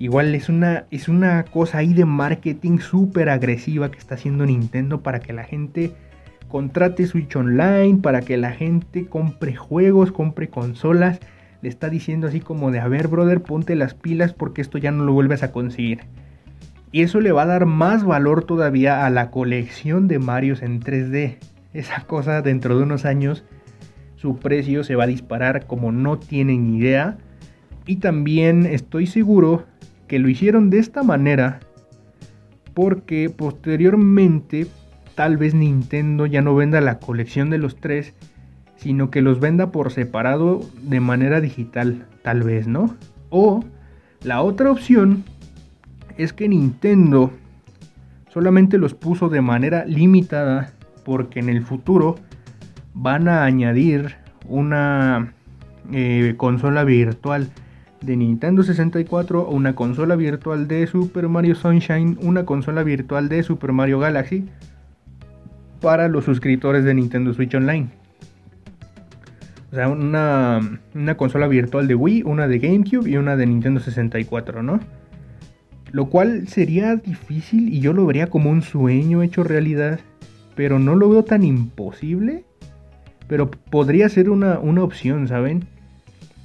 igual 0.00 0.34
es 0.34 0.48
una, 0.48 0.86
es 0.90 1.08
una 1.08 1.44
cosa 1.44 1.78
ahí 1.78 1.94
de 1.94 2.04
marketing 2.04 2.78
súper 2.78 3.28
agresiva 3.28 3.92
que 3.92 3.98
está 3.98 4.16
haciendo 4.16 4.44
Nintendo 4.44 5.02
para 5.02 5.20
que 5.20 5.32
la 5.32 5.44
gente 5.44 5.92
contrate 6.48 7.06
Switch 7.06 7.36
Online, 7.36 7.98
para 8.02 8.22
que 8.22 8.36
la 8.36 8.50
gente 8.50 9.06
compre 9.06 9.54
juegos, 9.54 10.10
compre 10.10 10.48
consolas 10.48 11.20
le 11.62 11.68
está 11.68 11.90
diciendo 11.90 12.26
así 12.26 12.40
como 12.40 12.70
de, 12.70 12.80
a 12.80 12.88
ver, 12.88 13.08
brother, 13.08 13.42
ponte 13.42 13.76
las 13.76 13.94
pilas 13.94 14.32
porque 14.32 14.62
esto 14.62 14.78
ya 14.78 14.90
no 14.90 15.04
lo 15.04 15.12
vuelves 15.12 15.42
a 15.42 15.52
conseguir. 15.52 16.00
Y 16.92 17.02
eso 17.02 17.20
le 17.20 17.32
va 17.32 17.42
a 17.42 17.46
dar 17.46 17.66
más 17.66 18.04
valor 18.04 18.44
todavía 18.44 19.04
a 19.04 19.10
la 19.10 19.30
colección 19.30 20.08
de 20.08 20.18
Marios 20.18 20.62
en 20.62 20.80
3D. 20.80 21.36
Esa 21.72 22.02
cosa 22.04 22.42
dentro 22.42 22.76
de 22.76 22.82
unos 22.82 23.04
años 23.04 23.44
su 24.16 24.38
precio 24.38 24.84
se 24.84 24.96
va 24.96 25.04
a 25.04 25.06
disparar 25.06 25.66
como 25.66 25.92
no 25.92 26.18
tienen 26.18 26.74
idea. 26.74 27.18
Y 27.86 27.96
también 27.96 28.66
estoy 28.66 29.06
seguro 29.06 29.66
que 30.10 30.18
lo 30.18 30.28
hicieron 30.28 30.70
de 30.70 30.80
esta 30.80 31.04
manera 31.04 31.60
porque 32.74 33.30
posteriormente 33.30 34.66
tal 35.14 35.36
vez 35.36 35.54
Nintendo 35.54 36.26
ya 36.26 36.42
no 36.42 36.56
venda 36.56 36.80
la 36.80 36.98
colección 36.98 37.48
de 37.48 37.58
los 37.58 37.76
tres 37.76 38.12
sino 38.74 39.12
que 39.12 39.22
los 39.22 39.38
venda 39.38 39.70
por 39.70 39.92
separado 39.92 40.62
de 40.82 40.98
manera 40.98 41.40
digital, 41.40 42.08
tal 42.22 42.42
vez, 42.42 42.66
¿no? 42.66 42.96
O 43.28 43.62
la 44.24 44.42
otra 44.42 44.72
opción 44.72 45.22
es 46.18 46.32
que 46.32 46.48
Nintendo 46.48 47.30
solamente 48.30 48.78
los 48.78 48.94
puso 48.94 49.28
de 49.28 49.42
manera 49.42 49.84
limitada 49.84 50.72
porque 51.04 51.38
en 51.38 51.50
el 51.50 51.62
futuro 51.62 52.16
van 52.94 53.28
a 53.28 53.44
añadir 53.44 54.16
una 54.44 55.34
eh, 55.92 56.34
consola 56.36 56.82
virtual 56.82 57.52
de 58.02 58.16
Nintendo 58.16 58.62
64 58.62 59.42
o 59.42 59.50
una 59.50 59.74
consola 59.74 60.16
virtual 60.16 60.68
de 60.68 60.86
Super 60.86 61.28
Mario 61.28 61.54
Sunshine, 61.54 62.18
una 62.22 62.44
consola 62.44 62.82
virtual 62.82 63.28
de 63.28 63.42
Super 63.42 63.72
Mario 63.72 63.98
Galaxy 63.98 64.46
para 65.80 66.08
los 66.08 66.24
suscriptores 66.24 66.84
de 66.84 66.94
Nintendo 66.94 67.32
Switch 67.34 67.54
Online. 67.54 67.88
O 69.72 69.74
sea, 69.74 69.88
una, 69.88 70.80
consola 71.16 71.46
virtual 71.46 71.86
de 71.86 71.94
Wii, 71.94 72.24
una 72.24 72.48
de 72.48 72.58
GameCube 72.58 73.08
y 73.08 73.16
una 73.16 73.36
de 73.36 73.46
Nintendo 73.46 73.80
64, 73.80 74.62
¿no? 74.62 74.80
Lo 75.92 76.06
cual 76.06 76.48
sería 76.48 76.96
difícil 76.96 77.72
y 77.72 77.80
yo 77.80 77.92
lo 77.92 78.04
vería 78.06 78.28
como 78.28 78.50
un 78.50 78.62
sueño 78.62 79.22
hecho 79.22 79.44
realidad. 79.44 80.00
Pero 80.56 80.78
no 80.78 80.96
lo 80.96 81.08
veo 81.08 81.24
tan 81.24 81.44
imposible. 81.44 82.44
Pero 83.28 83.50
podría 83.50 84.08
ser 84.08 84.28
una, 84.28 84.58
opción, 84.58 85.28
¿saben? 85.28 85.66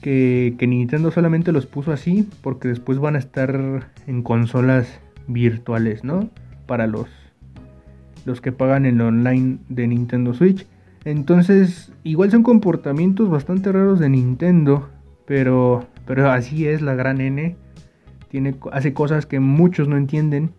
Que, 0.06 0.68
Nintendo 0.68 1.10
solamente 1.10 1.52
los 1.52 1.66
puso 1.66 1.92
así 1.92 2.30
porque 2.44 2.68
después 2.68 3.00
van 3.00 3.16
a 3.16 3.18
estar 3.18 3.90
en 4.06 4.22
consolas 4.22 5.00
virtuales, 5.26 6.04
¿no? 6.04 6.30
Para 6.68 6.86
los, 6.86 7.08
los 8.24 8.40
que 8.40 8.52
pagan 8.52 8.86
el 8.86 9.02
online 9.02 9.58
de 9.68 9.88
Nintendo 9.88 10.36
Switch. 10.36 10.68
Entonces, 11.06 11.92
igual 12.04 12.30
son 12.30 12.44
comportamientos 12.44 13.32
bastante 13.32 13.72
raros 13.72 13.98
de 13.98 14.10
Nintendo, 14.10 14.88
pero, 15.26 15.88
pero 16.06 16.30
así 16.30 16.68
es 16.68 16.84
la 16.84 16.94
gran 16.94 17.20
N. 17.20 17.56
Tiene, 18.30 18.54
hace 18.74 18.94
cosas 18.94 19.26
que 19.26 19.40
muchos 19.40 19.88
no 19.88 19.98
entienden 19.98 20.52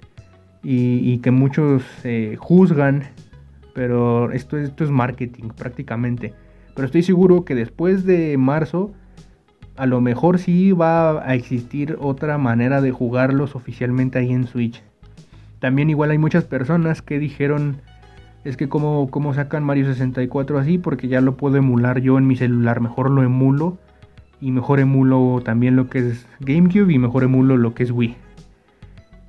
y, 0.64 1.18
que 1.18 1.30
muchos 1.30 1.85
eh, 2.02 2.35
juzgan, 2.37 3.04
Pero 3.76 4.32
esto, 4.32 4.56
esto 4.56 4.82
es 4.82 4.90
marketing 4.90 5.50
prácticamente. 5.56 6.35
Pero 6.74 6.87
estoy 6.87 7.04
seguro 7.04 7.44
que 7.44 7.54
después 7.54 8.04
de 8.04 8.37
marzo, 8.38 8.92
a 9.76 9.86
lo 9.86 10.00
mejor 10.00 10.38
sí 10.38 10.72
va 10.72 11.22
a 11.22 11.34
existir 11.34 11.96
otra 12.00 12.38
manera 12.38 12.80
de 12.80 12.92
jugarlos 12.92 13.54
oficialmente 13.54 14.18
ahí 14.18 14.32
en 14.32 14.46
Switch. 14.46 14.82
También 15.58 15.90
igual 15.90 16.10
hay 16.10 16.18
muchas 16.18 16.44
personas 16.44 17.02
que 17.02 17.18
dijeron, 17.18 17.76
es 18.44 18.56
que 18.56 18.68
como, 18.68 19.10
como 19.10 19.34
sacan 19.34 19.64
Mario 19.64 19.86
64 19.86 20.58
así, 20.58 20.78
porque 20.78 21.08
ya 21.08 21.20
lo 21.20 21.36
puedo 21.36 21.56
emular 21.56 22.00
yo 22.00 22.18
en 22.18 22.26
mi 22.26 22.36
celular, 22.36 22.80
mejor 22.80 23.10
lo 23.10 23.22
emulo 23.22 23.78
y 24.40 24.52
mejor 24.52 24.80
emulo 24.80 25.40
también 25.44 25.76
lo 25.76 25.88
que 25.88 25.98
es 25.98 26.26
GameCube 26.40 26.92
y 26.92 26.98
mejor 26.98 27.24
emulo 27.24 27.56
lo 27.56 27.74
que 27.74 27.82
es 27.82 27.90
Wii. 27.90 28.16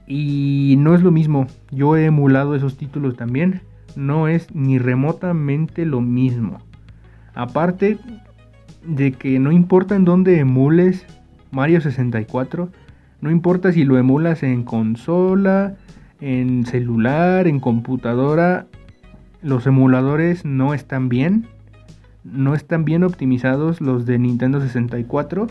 Y 0.07 0.75
no 0.79 0.95
es 0.95 1.01
lo 1.01 1.11
mismo, 1.11 1.47
yo 1.71 1.97
he 1.97 2.05
emulado 2.05 2.55
esos 2.55 2.77
títulos 2.77 3.15
también, 3.17 3.61
no 3.95 4.27
es 4.27 4.53
ni 4.55 4.77
remotamente 4.79 5.85
lo 5.85 6.01
mismo. 6.01 6.59
Aparte 7.33 7.97
de 8.83 9.11
que 9.11 9.39
no 9.39 9.51
importa 9.51 9.95
en 9.95 10.05
dónde 10.05 10.39
emules 10.39 11.05
Mario 11.51 11.81
64, 11.81 12.69
no 13.21 13.31
importa 13.31 13.71
si 13.71 13.83
lo 13.83 13.97
emulas 13.97 14.43
en 14.43 14.63
consola, 14.63 15.75
en 16.21 16.65
celular, 16.65 17.47
en 17.47 17.59
computadora, 17.59 18.67
los 19.41 19.65
emuladores 19.65 20.45
no 20.45 20.73
están 20.73 21.09
bien. 21.09 21.47
No 22.23 22.53
están 22.53 22.83
bien 22.83 23.03
optimizados 23.03 23.79
los 23.81 24.05
de 24.05 24.19
Nintendo 24.19 24.59
64. 24.59 25.47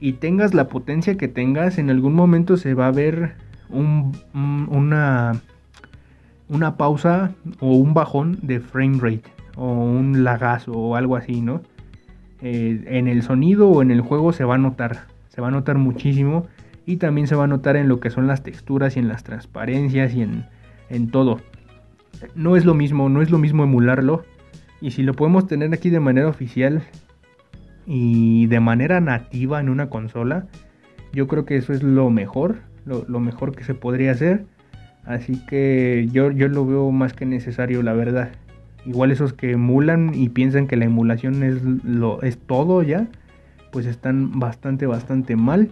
Y 0.00 0.14
tengas 0.14 0.52
la 0.52 0.68
potencia 0.68 1.16
que 1.16 1.28
tengas, 1.28 1.78
en 1.78 1.90
algún 1.90 2.14
momento 2.14 2.56
se 2.56 2.74
va 2.74 2.88
a 2.88 2.92
ver 2.92 3.34
una, 3.70 5.32
una 6.48 6.76
pausa 6.76 7.32
o 7.60 7.74
un 7.74 7.94
bajón 7.94 8.38
de 8.42 8.60
frame 8.60 8.98
rate 9.00 9.30
o 9.56 9.72
un 9.72 10.24
lagazo 10.24 10.72
o 10.72 10.96
algo 10.96 11.16
así, 11.16 11.40
¿no? 11.40 11.62
Eh, 12.42 12.82
en 12.86 13.06
el 13.06 13.22
sonido 13.22 13.68
o 13.68 13.82
en 13.82 13.92
el 13.92 14.00
juego 14.00 14.32
se 14.32 14.44
va 14.44 14.56
a 14.56 14.58
notar, 14.58 15.06
se 15.28 15.40
va 15.40 15.48
a 15.48 15.50
notar 15.52 15.78
muchísimo 15.78 16.48
y 16.86 16.96
también 16.96 17.28
se 17.28 17.36
va 17.36 17.44
a 17.44 17.46
notar 17.46 17.76
en 17.76 17.88
lo 17.88 18.00
que 18.00 18.10
son 18.10 18.26
las 18.26 18.42
texturas 18.42 18.96
y 18.96 18.98
en 18.98 19.06
las 19.06 19.22
transparencias 19.22 20.12
y 20.14 20.22
en, 20.22 20.44
en 20.90 21.10
todo. 21.10 21.40
No 22.34 22.56
es 22.56 22.64
lo 22.64 22.74
mismo, 22.74 23.08
no 23.08 23.22
es 23.22 23.30
lo 23.30 23.38
mismo 23.38 23.62
emularlo 23.62 24.24
y 24.80 24.90
si 24.90 25.04
lo 25.04 25.14
podemos 25.14 25.46
tener 25.46 25.72
aquí 25.72 25.88
de 25.88 26.00
manera 26.00 26.26
oficial 26.26 26.82
y 27.86 28.46
de 28.46 28.58
manera 28.58 29.00
nativa 29.00 29.60
en 29.60 29.68
una 29.68 29.88
consola, 29.88 30.46
yo 31.12 31.28
creo 31.28 31.44
que 31.44 31.56
eso 31.56 31.72
es 31.72 31.84
lo 31.84 32.10
mejor, 32.10 32.56
lo, 32.84 33.04
lo 33.06 33.20
mejor 33.20 33.54
que 33.54 33.62
se 33.62 33.74
podría 33.74 34.10
hacer. 34.10 34.44
Así 35.04 35.44
que 35.46 36.08
yo, 36.10 36.32
yo 36.32 36.48
lo 36.48 36.66
veo 36.66 36.90
más 36.90 37.12
que 37.12 37.26
necesario, 37.26 37.82
la 37.82 37.92
verdad. 37.92 38.30
Igual 38.84 39.12
esos 39.12 39.32
que 39.32 39.52
emulan 39.52 40.12
y 40.14 40.28
piensan 40.28 40.66
que 40.66 40.76
la 40.76 40.84
emulación 40.84 41.42
es, 41.42 41.62
lo, 41.62 42.20
es 42.22 42.38
todo 42.38 42.82
ya, 42.82 43.08
pues 43.70 43.86
están 43.86 44.38
bastante, 44.38 44.86
bastante 44.86 45.36
mal. 45.36 45.70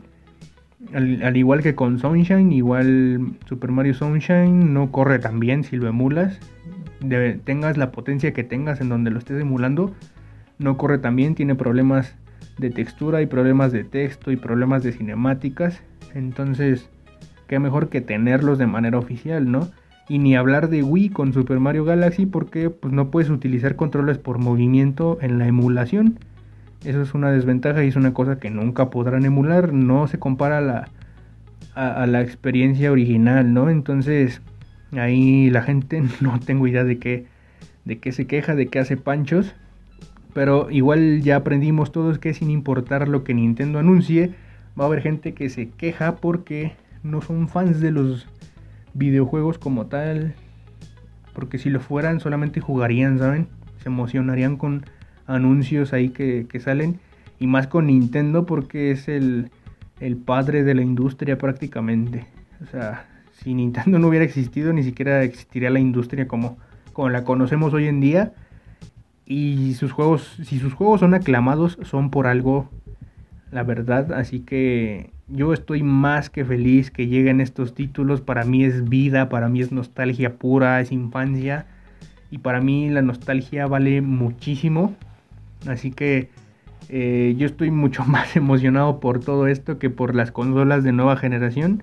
Al, 0.94 1.36
igual 1.36 1.62
que 1.62 1.74
con 1.74 1.98
Sunshine, 1.98 2.52
igual 2.52 3.32
Super 3.46 3.70
Mario 3.70 3.94
Sunshine 3.94 4.72
no 4.72 4.90
corre 4.90 5.18
tan 5.18 5.40
bien 5.40 5.64
si 5.64 5.76
lo 5.76 5.88
emulas. 5.88 6.38
tengas 7.44 7.76
la 7.76 7.92
potencia 7.92 8.32
que 8.32 8.44
tengas 8.44 8.80
en 8.80 8.88
donde 8.88 9.10
lo 9.10 9.18
estés 9.18 9.40
emulando, 9.40 9.94
no 10.58 10.76
corre 10.76 10.98
tan 10.98 11.16
bien, 11.16 11.34
tiene 11.34 11.54
problemas 11.54 12.14
de 12.58 12.70
textura 12.70 13.22
y 13.22 13.26
problemas 13.26 13.72
de 13.72 13.84
texto 13.84 14.30
y 14.30 14.36
problemas 14.36 14.82
de 14.82 14.92
cinemáticas. 14.92 15.82
Entonces, 16.14 16.88
qué 17.48 17.58
mejor 17.58 17.88
que 17.88 18.00
tenerlos 18.00 18.58
de 18.58 18.66
manera 18.66 18.98
oficial, 18.98 19.50
¿no? 19.50 19.68
Y 20.10 20.18
ni 20.18 20.34
hablar 20.34 20.70
de 20.70 20.82
Wii 20.82 21.10
con 21.10 21.32
Super 21.32 21.60
Mario 21.60 21.84
Galaxy 21.84 22.26
porque 22.26 22.68
pues, 22.68 22.92
no 22.92 23.12
puedes 23.12 23.30
utilizar 23.30 23.76
controles 23.76 24.18
por 24.18 24.38
movimiento 24.38 25.18
en 25.20 25.38
la 25.38 25.46
emulación. 25.46 26.18
Eso 26.84 27.00
es 27.00 27.14
una 27.14 27.30
desventaja 27.30 27.84
y 27.84 27.88
es 27.88 27.94
una 27.94 28.12
cosa 28.12 28.40
que 28.40 28.50
nunca 28.50 28.90
podrán 28.90 29.24
emular. 29.24 29.72
No 29.72 30.08
se 30.08 30.18
compara 30.18 30.58
a 30.58 30.60
la, 30.62 30.88
a, 31.76 32.08
la 32.08 32.22
experiencia 32.22 32.90
original, 32.90 33.54
¿no? 33.54 33.70
Entonces 33.70 34.42
ahí 34.90 35.48
la 35.48 35.62
gente 35.62 36.02
no 36.20 36.40
tengo 36.40 36.66
idea 36.66 36.82
de 36.82 36.98
qué, 36.98 37.26
de 37.84 37.98
qué 38.00 38.10
se 38.10 38.26
queja, 38.26 38.56
de 38.56 38.66
qué 38.66 38.80
hace 38.80 38.96
panchos. 38.96 39.54
Pero 40.34 40.72
igual 40.72 41.22
ya 41.22 41.36
aprendimos 41.36 41.92
todos 41.92 42.18
que 42.18 42.34
sin 42.34 42.50
importar 42.50 43.06
lo 43.06 43.22
que 43.22 43.32
Nintendo 43.32 43.78
anuncie, 43.78 44.34
va 44.76 44.82
a 44.82 44.86
haber 44.88 45.02
gente 45.02 45.34
que 45.34 45.48
se 45.50 45.68
queja 45.68 46.16
porque 46.16 46.72
no 47.04 47.22
son 47.22 47.46
fans 47.46 47.78
de 47.78 47.92
los 47.92 48.26
videojuegos 48.94 49.58
como 49.58 49.86
tal. 49.86 50.34
Porque 51.34 51.58
si 51.58 51.70
lo 51.70 51.80
fueran 51.80 52.20
solamente 52.20 52.60
jugarían, 52.60 53.18
¿saben? 53.18 53.48
Se 53.82 53.88
emocionarían 53.88 54.56
con 54.56 54.84
anuncios 55.26 55.92
ahí 55.92 56.10
que, 56.10 56.60
salen. 56.60 57.00
Y 57.38 57.46
más 57.46 57.66
con 57.66 57.86
Nintendo 57.86 58.44
porque 58.46 58.90
es 58.90 59.08
el, 59.08 59.50
el 60.00 60.16
padre 60.16 60.64
de 60.64 60.74
la 60.74 60.82
industria 60.82 61.38
prácticamente. 61.38 62.26
O 62.62 62.66
sea, 62.66 63.06
si 63.32 63.54
Nintendo 63.54 63.98
no 63.98 64.08
hubiera 64.08 64.24
existido, 64.24 64.72
ni 64.72 64.82
siquiera 64.82 65.22
existiría 65.22 65.70
la 65.70 65.80
industria 65.80 66.28
como, 66.28 66.58
como 66.92 67.08
la 67.08 67.24
conocemos 67.24 67.72
hoy 67.72 67.86
en 67.86 68.00
día. 68.00 68.34
Y 69.24 69.74
sus 69.74 69.92
juegos, 69.92 70.38
si 70.44 70.58
sus 70.58 70.74
juegos 70.74 71.00
son 71.00 71.14
aclamados, 71.14 71.78
son 71.82 72.10
por 72.10 72.26
algo, 72.26 72.68
la 73.50 73.62
verdad. 73.62 74.12
Así 74.12 74.40
que 74.40 75.12
yo 75.32 75.52
estoy 75.52 75.82
más 75.82 76.30
que 76.30 76.44
feliz 76.44 76.90
que 76.90 77.06
lleguen 77.06 77.40
estos 77.40 77.74
títulos. 77.74 78.20
Para 78.20 78.44
mí 78.44 78.64
es 78.64 78.88
vida, 78.88 79.28
para 79.28 79.48
mí 79.48 79.60
es 79.60 79.72
nostalgia 79.72 80.36
pura, 80.36 80.80
es 80.80 80.92
infancia. 80.92 81.66
Y 82.30 82.38
para 82.38 82.60
mí 82.60 82.88
la 82.88 83.02
nostalgia 83.02 83.66
vale 83.66 84.00
muchísimo. 84.00 84.94
Así 85.66 85.90
que 85.90 86.30
eh, 86.88 87.34
yo 87.38 87.46
estoy 87.46 87.70
mucho 87.70 88.04
más 88.04 88.36
emocionado 88.36 89.00
por 89.00 89.20
todo 89.20 89.46
esto 89.46 89.78
que 89.78 89.90
por 89.90 90.14
las 90.14 90.32
consolas 90.32 90.84
de 90.84 90.92
nueva 90.92 91.16
generación. 91.16 91.82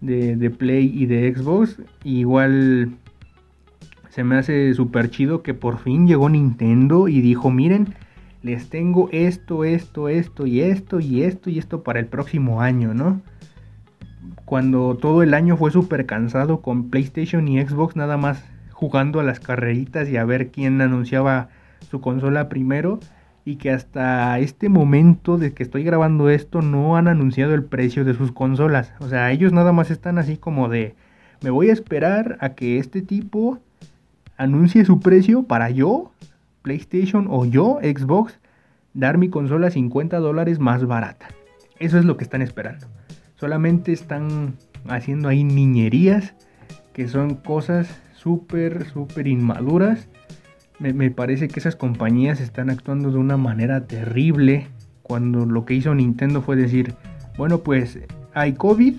De, 0.00 0.34
de 0.34 0.48
Play 0.48 0.90
y 0.94 1.04
de 1.04 1.34
Xbox. 1.34 1.76
igual 2.04 2.92
se 4.08 4.24
me 4.24 4.36
hace 4.36 4.72
súper 4.72 5.10
chido 5.10 5.42
que 5.42 5.52
por 5.52 5.78
fin 5.78 6.06
llegó 6.06 6.30
Nintendo 6.30 7.06
y 7.06 7.20
dijo, 7.20 7.50
miren 7.50 7.94
les 8.42 8.68
tengo 8.70 9.08
esto, 9.12 9.64
esto, 9.64 10.08
esto 10.08 10.46
y 10.46 10.60
esto 10.60 11.00
y 11.00 11.22
esto 11.22 11.50
y 11.50 11.58
esto 11.58 11.82
para 11.82 12.00
el 12.00 12.06
próximo 12.06 12.60
año, 12.60 12.94
¿no? 12.94 13.20
Cuando 14.44 14.96
todo 14.96 15.22
el 15.22 15.34
año 15.34 15.56
fue 15.56 15.70
súper 15.70 16.06
cansado 16.06 16.60
con 16.60 16.90
PlayStation 16.90 17.46
y 17.48 17.60
Xbox 17.60 17.96
nada 17.96 18.16
más 18.16 18.44
jugando 18.72 19.20
a 19.20 19.24
las 19.24 19.40
carreritas 19.40 20.08
y 20.08 20.16
a 20.16 20.24
ver 20.24 20.50
quién 20.50 20.80
anunciaba 20.80 21.48
su 21.90 22.00
consola 22.00 22.48
primero 22.48 22.98
y 23.44 23.56
que 23.56 23.70
hasta 23.70 24.38
este 24.38 24.68
momento 24.68 25.38
de 25.38 25.52
que 25.52 25.62
estoy 25.62 25.82
grabando 25.84 26.30
esto 26.30 26.62
no 26.62 26.96
han 26.96 27.08
anunciado 27.08 27.54
el 27.54 27.64
precio 27.64 28.04
de 28.04 28.14
sus 28.14 28.32
consolas. 28.32 28.92
O 29.00 29.08
sea, 29.08 29.30
ellos 29.32 29.52
nada 29.52 29.72
más 29.72 29.90
están 29.90 30.18
así 30.18 30.36
como 30.36 30.68
de 30.68 30.94
me 31.42 31.50
voy 31.50 31.70
a 31.70 31.72
esperar 31.72 32.36
a 32.40 32.50
que 32.50 32.78
este 32.78 33.02
tipo 33.02 33.58
anuncie 34.36 34.84
su 34.84 35.00
precio 35.00 35.42
para 35.42 35.70
yo 35.70 36.12
PlayStation 36.62 37.26
o 37.30 37.44
yo, 37.44 37.78
Xbox, 37.82 38.38
dar 38.94 39.18
mi 39.18 39.28
consola 39.28 39.68
a 39.68 39.70
50 39.70 40.18
dólares 40.18 40.58
más 40.58 40.84
barata. 40.86 41.28
Eso 41.78 41.98
es 41.98 42.04
lo 42.04 42.16
que 42.16 42.24
están 42.24 42.42
esperando. 42.42 42.86
Solamente 43.36 43.92
están 43.92 44.54
haciendo 44.88 45.28
ahí 45.28 45.44
niñerías 45.44 46.34
que 46.92 47.08
son 47.08 47.36
cosas 47.36 47.88
súper, 48.12 48.86
súper 48.86 49.26
inmaduras. 49.26 50.08
Me, 50.78 50.92
me, 50.92 51.10
parece 51.10 51.48
que 51.48 51.60
esas 51.60 51.76
compañías 51.76 52.40
están 52.40 52.70
actuando 52.70 53.10
de 53.10 53.18
una 53.18 53.36
manera 53.36 53.86
terrible 53.86 54.68
cuando 55.02 55.46
lo 55.46 55.64
que 55.64 55.74
hizo 55.74 55.94
Nintendo 55.94 56.42
fue 56.42 56.56
decir, 56.56 56.94
bueno 57.36 57.58
pues 57.58 57.98
hay 58.34 58.52
COVID, 58.52 58.94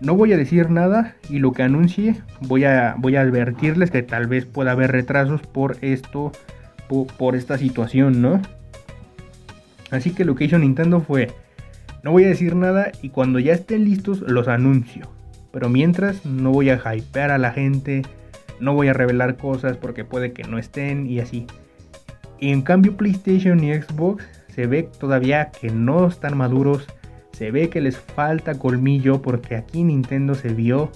no 0.00 0.14
voy 0.14 0.32
a 0.32 0.36
decir 0.36 0.70
nada 0.70 1.16
y 1.30 1.38
lo 1.38 1.52
que 1.52 1.62
anuncie 1.62 2.16
voy 2.42 2.64
a, 2.64 2.94
voy 2.98 3.16
a 3.16 3.22
advertirles 3.22 3.90
que 3.90 4.02
tal 4.02 4.26
vez 4.26 4.44
pueda 4.44 4.72
haber 4.72 4.92
retrasos 4.92 5.40
por 5.42 5.76
esto 5.80 6.32
por, 6.88 7.36
esta 7.36 7.58
situación, 7.58 8.20
¿no? 8.20 8.40
Así 9.90 10.12
que 10.12 10.24
lo 10.24 10.34
que 10.34 10.44
hizo 10.44 10.58
Nintendo 10.58 11.00
fue, 11.00 11.28
no 12.02 12.12
voy 12.12 12.24
a 12.24 12.28
decir 12.28 12.56
nada 12.56 12.92
y 13.02 13.10
cuando 13.10 13.38
ya 13.38 13.52
estén 13.52 13.84
listos 13.84 14.20
los 14.20 14.48
anuncio. 14.48 15.08
Pero 15.52 15.68
mientras 15.68 16.26
no 16.26 16.50
voy 16.50 16.70
a 16.70 16.80
hypear 16.94 17.30
a 17.30 17.38
la 17.38 17.52
gente, 17.52 18.02
no 18.60 18.74
voy 18.74 18.88
a 18.88 18.92
revelar 18.92 19.36
cosas 19.36 19.76
porque 19.76 20.04
puede 20.04 20.32
que 20.32 20.42
no 20.44 20.58
estén 20.58 21.06
y 21.06 21.20
así. 21.20 21.46
Y 22.40 22.50
en 22.50 22.62
cambio 22.62 22.96
PlayStation 22.96 23.62
y 23.62 23.72
Xbox 23.74 24.24
se 24.48 24.66
ve 24.66 24.82
todavía 24.82 25.50
que 25.50 25.70
no 25.70 26.06
están 26.06 26.36
maduros, 26.36 26.86
se 27.32 27.50
ve 27.50 27.68
que 27.68 27.80
les 27.80 27.98
falta 27.98 28.58
colmillo 28.58 29.22
porque 29.22 29.56
aquí 29.56 29.82
Nintendo 29.82 30.34
se 30.34 30.48
vio 30.48 30.90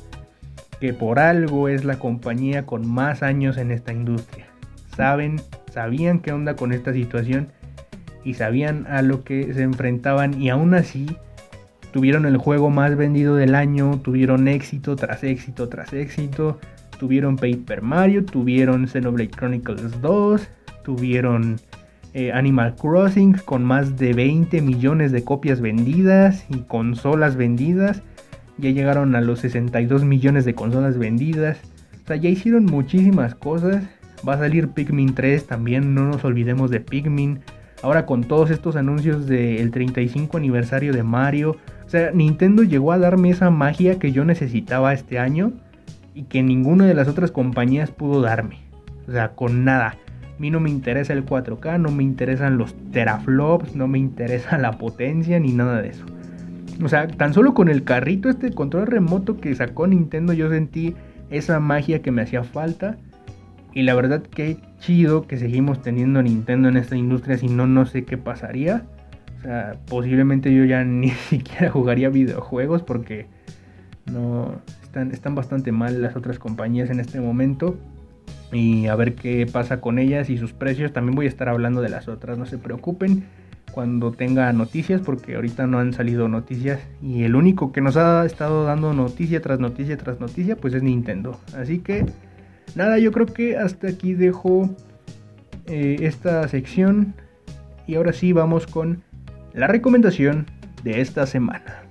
que 0.80 0.92
por 0.92 1.18
algo 1.18 1.68
es 1.68 1.84
la 1.84 1.98
compañía 1.98 2.66
con 2.66 2.86
más 2.86 3.22
años 3.22 3.56
en 3.56 3.70
esta 3.70 3.92
industria. 3.92 4.46
Saben 4.98 5.40
sabían 5.72 6.20
qué 6.20 6.32
onda 6.32 6.56
con 6.56 6.72
esta 6.72 6.92
situación 6.92 7.48
y 8.22 8.34
sabían 8.34 8.86
a 8.86 9.00
lo 9.00 9.24
que 9.24 9.54
se 9.54 9.62
enfrentaban 9.62 10.38
y 10.38 10.50
aún 10.50 10.74
así 10.74 11.06
tuvieron 11.92 12.26
el 12.26 12.36
juego 12.36 12.68
más 12.68 12.96
vendido 12.96 13.36
del 13.36 13.54
año, 13.54 14.00
tuvieron 14.04 14.46
éxito 14.48 14.96
tras 14.96 15.24
éxito 15.24 15.70
tras 15.70 15.94
éxito, 15.94 16.58
Tuvieron 16.98 17.36
Paper 17.36 17.80
Mario, 17.80 18.24
tuvieron 18.24 18.88
Xenoblade 18.88 19.30
Chronicles 19.30 20.00
2, 20.00 20.48
tuvieron 20.82 21.60
eh, 22.12 22.32
Animal 22.32 22.74
Crossing 22.74 23.34
con 23.44 23.64
más 23.64 23.96
de 23.96 24.14
20 24.14 24.60
millones 24.62 25.12
de 25.12 25.22
copias 25.22 25.60
vendidas 25.60 26.44
y 26.48 26.62
consolas 26.62 27.36
vendidas. 27.36 28.02
Ya 28.58 28.70
llegaron 28.70 29.14
a 29.14 29.20
los 29.20 29.38
62 29.40 30.04
millones 30.04 30.44
de 30.44 30.56
consolas 30.56 30.98
vendidas. 30.98 31.58
O 32.02 32.08
sea, 32.08 32.16
ya 32.16 32.28
hicieron 32.28 32.64
muchísimas 32.64 33.36
cosas. 33.36 33.84
Va 34.26 34.34
a 34.34 34.38
salir 34.38 34.68
Pikmin 34.68 35.14
3 35.14 35.46
también, 35.46 35.94
no 35.94 36.04
nos 36.04 36.24
olvidemos 36.24 36.70
de 36.70 36.80
Pikmin. 36.80 37.40
Ahora 37.82 38.06
con 38.06 38.24
todos 38.24 38.50
estos 38.50 38.76
anuncios 38.76 39.26
del 39.26 39.70
35 39.70 40.36
aniversario 40.36 40.92
de 40.92 41.02
Mario. 41.02 41.56
O 41.86 41.88
sea, 41.88 42.10
Nintendo 42.10 42.62
llegó 42.64 42.92
a 42.92 42.98
darme 42.98 43.30
esa 43.30 43.50
magia 43.50 43.98
que 43.98 44.12
yo 44.12 44.24
necesitaba 44.24 44.92
este 44.92 45.18
año 45.18 45.52
y 46.14 46.24
que 46.24 46.42
ninguna 46.42 46.86
de 46.86 46.94
las 46.94 47.08
otras 47.08 47.30
compañías 47.30 47.90
pudo 47.90 48.20
darme. 48.20 48.58
O 49.06 49.12
sea, 49.12 49.30
con 49.30 49.64
nada. 49.64 49.96
A 50.36 50.40
mí 50.40 50.50
no 50.50 50.60
me 50.60 50.70
interesa 50.70 51.12
el 51.12 51.24
4K, 51.24 51.80
no 51.80 51.90
me 51.90 52.02
interesan 52.02 52.58
los 52.58 52.74
teraflops, 52.92 53.74
no 53.74 53.88
me 53.88 53.98
interesa 53.98 54.58
la 54.58 54.72
potencia 54.72 55.38
ni 55.38 55.52
nada 55.52 55.80
de 55.80 55.88
eso. 55.88 56.04
O 56.82 56.88
sea, 56.88 57.08
tan 57.08 57.34
solo 57.34 57.54
con 57.54 57.68
el 57.68 57.84
carrito, 57.84 58.28
este 58.28 58.52
control 58.52 58.86
remoto 58.86 59.38
que 59.38 59.54
sacó 59.54 59.86
Nintendo, 59.86 60.32
yo 60.32 60.48
sentí 60.48 60.94
esa 61.30 61.58
magia 61.58 62.02
que 62.02 62.12
me 62.12 62.22
hacía 62.22 62.44
falta. 62.44 62.96
Y 63.78 63.84
la 63.84 63.94
verdad 63.94 64.22
que 64.22 64.56
chido 64.80 65.28
que 65.28 65.36
seguimos 65.36 65.82
teniendo 65.82 66.20
Nintendo 66.20 66.68
en 66.68 66.76
esta 66.76 66.96
industria, 66.96 67.38
si 67.38 67.46
no, 67.46 67.68
no 67.68 67.86
sé 67.86 68.04
qué 68.04 68.18
pasaría. 68.18 68.82
O 69.38 69.42
sea, 69.42 69.76
posiblemente 69.88 70.52
yo 70.52 70.64
ya 70.64 70.82
ni 70.84 71.10
siquiera 71.10 71.70
jugaría 71.70 72.08
videojuegos 72.08 72.82
porque 72.82 73.28
no 74.10 74.60
están, 74.82 75.12
están 75.12 75.36
bastante 75.36 75.70
mal 75.70 76.02
las 76.02 76.16
otras 76.16 76.40
compañías 76.40 76.90
en 76.90 76.98
este 76.98 77.20
momento. 77.20 77.78
Y 78.50 78.88
a 78.88 78.96
ver 78.96 79.14
qué 79.14 79.46
pasa 79.46 79.80
con 79.80 80.00
ellas 80.00 80.28
y 80.28 80.38
sus 80.38 80.52
precios. 80.52 80.92
También 80.92 81.14
voy 81.14 81.26
a 81.26 81.28
estar 81.28 81.48
hablando 81.48 81.80
de 81.80 81.90
las 81.90 82.08
otras, 82.08 82.36
no 82.36 82.46
se 82.46 82.58
preocupen 82.58 83.26
cuando 83.70 84.10
tenga 84.10 84.52
noticias, 84.52 85.02
porque 85.02 85.36
ahorita 85.36 85.68
no 85.68 85.78
han 85.78 85.92
salido 85.92 86.26
noticias. 86.26 86.80
Y 87.00 87.22
el 87.22 87.36
único 87.36 87.70
que 87.70 87.80
nos 87.80 87.96
ha 87.96 88.26
estado 88.26 88.64
dando 88.64 88.92
noticia 88.92 89.40
tras 89.40 89.60
noticia 89.60 89.96
tras 89.96 90.18
noticia, 90.18 90.56
pues 90.56 90.74
es 90.74 90.82
Nintendo. 90.82 91.38
Así 91.56 91.78
que, 91.78 92.06
nada, 92.74 92.98
yo 92.98 93.12
creo 93.12 93.26
que 93.26 93.56
hasta 93.56 93.88
aquí 93.88 94.14
dejo 94.14 94.70
eh, 95.66 95.96
esta 96.00 96.46
sección. 96.48 97.14
Y 97.86 97.94
ahora 97.96 98.12
sí, 98.12 98.32
vamos 98.32 98.66
con 98.66 99.02
la 99.52 99.66
recomendación 99.66 100.46
de 100.82 101.00
esta 101.00 101.26
semana. 101.26 101.82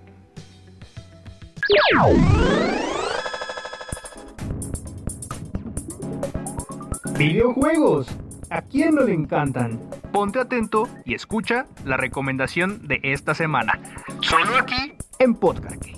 Videojuegos. 7.18 8.08
¿A 8.50 8.62
quién 8.62 8.96
no 8.96 9.04
le 9.04 9.14
encantan? 9.14 9.80
Ponte 10.14 10.40
atento 10.40 10.88
y 11.04 11.16
escucha 11.16 11.66
la 11.86 11.98
recomendación 11.98 12.88
de 12.88 13.00
esta 13.04 13.34
semana. 13.34 13.80
Solo 14.22 14.58
aquí 14.58 14.94
En 15.20 15.36
Podcast. 15.36 15.97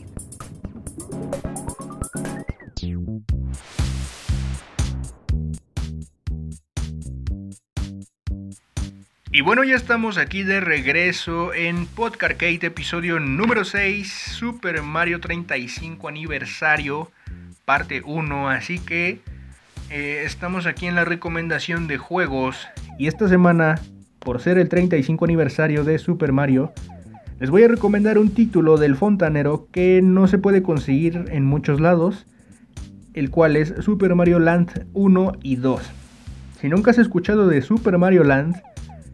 Y 9.40 9.42
bueno, 9.42 9.64
ya 9.64 9.78
estamos 9.78 10.18
aquí 10.18 10.44
de 10.44 10.60
regreso 10.60 11.54
en 11.54 11.86
Podcarcade, 11.86 12.60
episodio 12.64 13.22
número 13.22 13.64
6, 13.64 14.12
Super 14.12 14.82
Mario 14.82 15.22
35 15.22 16.10
aniversario, 16.10 17.10
parte 17.64 18.02
1. 18.06 18.50
Así 18.50 18.80
que 18.80 19.22
eh, 19.90 20.24
estamos 20.26 20.66
aquí 20.66 20.88
en 20.88 20.96
la 20.96 21.06
recomendación 21.06 21.88
de 21.88 21.98
juegos. 21.98 22.68
Y 22.98 23.08
esta 23.08 23.30
semana, 23.30 23.80
por 24.20 24.42
ser 24.42 24.58
el 24.58 24.68
35 24.68 25.24
aniversario 25.24 25.86
de 25.86 26.00
Super 26.00 26.34
Mario, 26.34 26.74
les 27.40 27.50
voy 27.50 27.64
a 27.64 27.70
recomendar 27.70 28.18
un 28.18 28.34
título 28.34 28.76
del 28.76 28.98
fontanero 28.98 29.70
que 29.72 30.02
no 30.04 30.28
se 30.28 30.38
puede 30.38 30.62
conseguir 30.62 31.28
en 31.30 31.46
muchos 31.46 31.80
lados, 31.80 32.26
el 33.14 33.30
cual 33.30 33.56
es 33.56 33.74
Super 33.80 34.16
Mario 34.16 34.40
Land 34.40 34.88
1 34.92 35.32
y 35.44 35.56
2. 35.56 35.92
Si 36.60 36.68
nunca 36.68 36.92
has 36.92 36.98
escuchado 36.98 37.48
de 37.48 37.62
Super 37.62 37.98
Mario 37.98 38.26
Land, 38.26 38.62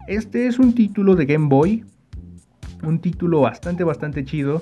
este 0.07 0.47
es 0.47 0.59
un 0.59 0.73
título 0.73 1.15
de 1.15 1.25
Game 1.25 1.47
Boy, 1.47 1.83
un 2.83 2.99
título 2.99 3.41
bastante 3.41 3.83
bastante 3.83 4.23
chido. 4.25 4.61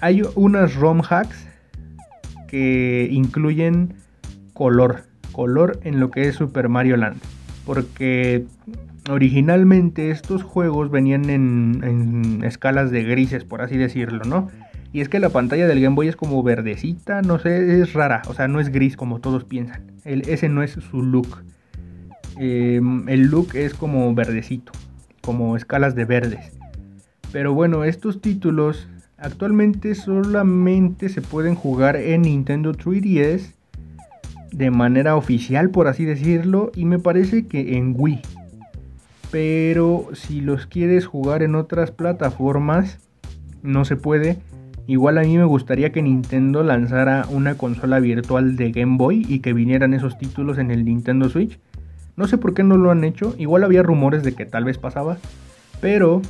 Hay 0.00 0.22
unas 0.34 0.74
ROM 0.74 1.02
hacks 1.08 1.46
que 2.48 3.08
incluyen 3.10 3.94
color, 4.52 5.04
color 5.32 5.78
en 5.84 6.00
lo 6.00 6.10
que 6.10 6.28
es 6.28 6.36
Super 6.36 6.68
Mario 6.68 6.96
Land, 6.96 7.20
porque 7.64 8.44
originalmente 9.08 10.10
estos 10.10 10.42
juegos 10.42 10.90
venían 10.90 11.30
en, 11.30 12.42
escalas 12.44 12.90
de 12.90 13.04
grises, 13.04 13.44
por 13.44 13.62
así 13.62 13.76
decirlo, 13.76 14.24
¿no? 14.24 14.50
Y 14.92 15.00
es 15.00 15.08
que 15.08 15.20
la 15.20 15.28
pantalla 15.28 15.66
del 15.66 15.80
Game 15.80 15.94
Boy 15.94 16.08
es 16.08 16.16
como 16.16 16.42
verdecita, 16.42 17.22
no 17.22 17.38
sé, 17.38 17.80
es 17.80 17.92
rara, 17.92 18.22
o 18.28 18.34
sea, 18.34 18.48
no 18.48 18.60
es 18.60 18.70
gris 18.70 18.96
como 18.96 19.20
todos 19.20 19.44
piensan. 19.44 19.92
El, 20.04 20.22
ese 20.28 20.48
no 20.48 20.62
es 20.62 20.72
su 20.72 21.02
look. 21.02 21.42
Eh, 22.38 22.80
el 23.08 23.22
look 23.28 23.54
es 23.54 23.74
como 23.74 24.14
verdecito, 24.14 24.72
como 25.20 25.56
escalas 25.56 25.94
de 25.94 26.04
verdes. 26.04 26.52
Pero 27.32 27.54
bueno, 27.54 27.84
estos 27.84 28.20
títulos 28.20 28.88
actualmente 29.18 29.94
solamente 29.94 31.08
se 31.08 31.22
pueden 31.22 31.54
jugar 31.54 31.96
en 31.96 32.22
Nintendo 32.22 32.72
3DS 32.72 33.52
de 34.52 34.70
manera 34.70 35.16
oficial, 35.16 35.70
por 35.70 35.86
así 35.86 36.04
decirlo, 36.04 36.70
y 36.74 36.84
me 36.84 36.98
parece 36.98 37.46
que 37.46 37.76
en 37.76 37.94
Wii. 37.96 38.22
Pero 39.30 40.08
si 40.14 40.40
los 40.40 40.66
quieres 40.66 41.04
jugar 41.04 41.42
en 41.42 41.54
otras 41.54 41.90
plataformas, 41.90 42.98
no 43.62 43.84
se 43.84 43.96
puede. 43.96 44.38
Igual 44.86 45.18
a 45.18 45.22
mí 45.22 45.36
me 45.36 45.44
gustaría 45.44 45.90
que 45.90 46.00
Nintendo 46.00 46.62
lanzara 46.62 47.26
una 47.28 47.56
consola 47.56 47.98
virtual 47.98 48.56
de 48.56 48.70
Game 48.70 48.96
Boy 48.96 49.26
y 49.28 49.40
que 49.40 49.52
vinieran 49.52 49.94
esos 49.94 50.16
títulos 50.16 50.58
en 50.58 50.70
el 50.70 50.84
Nintendo 50.84 51.28
Switch. 51.28 51.58
No 52.16 52.26
sé 52.26 52.38
por 52.38 52.54
qué 52.54 52.62
no 52.62 52.76
lo 52.76 52.90
han 52.90 53.04
hecho. 53.04 53.34
Igual 53.38 53.64
había 53.64 53.82
rumores 53.82 54.22
de 54.22 54.34
que 54.34 54.46
tal 54.46 54.64
vez 54.64 54.78
pasaba. 54.78 55.18
Pero 55.80 56.22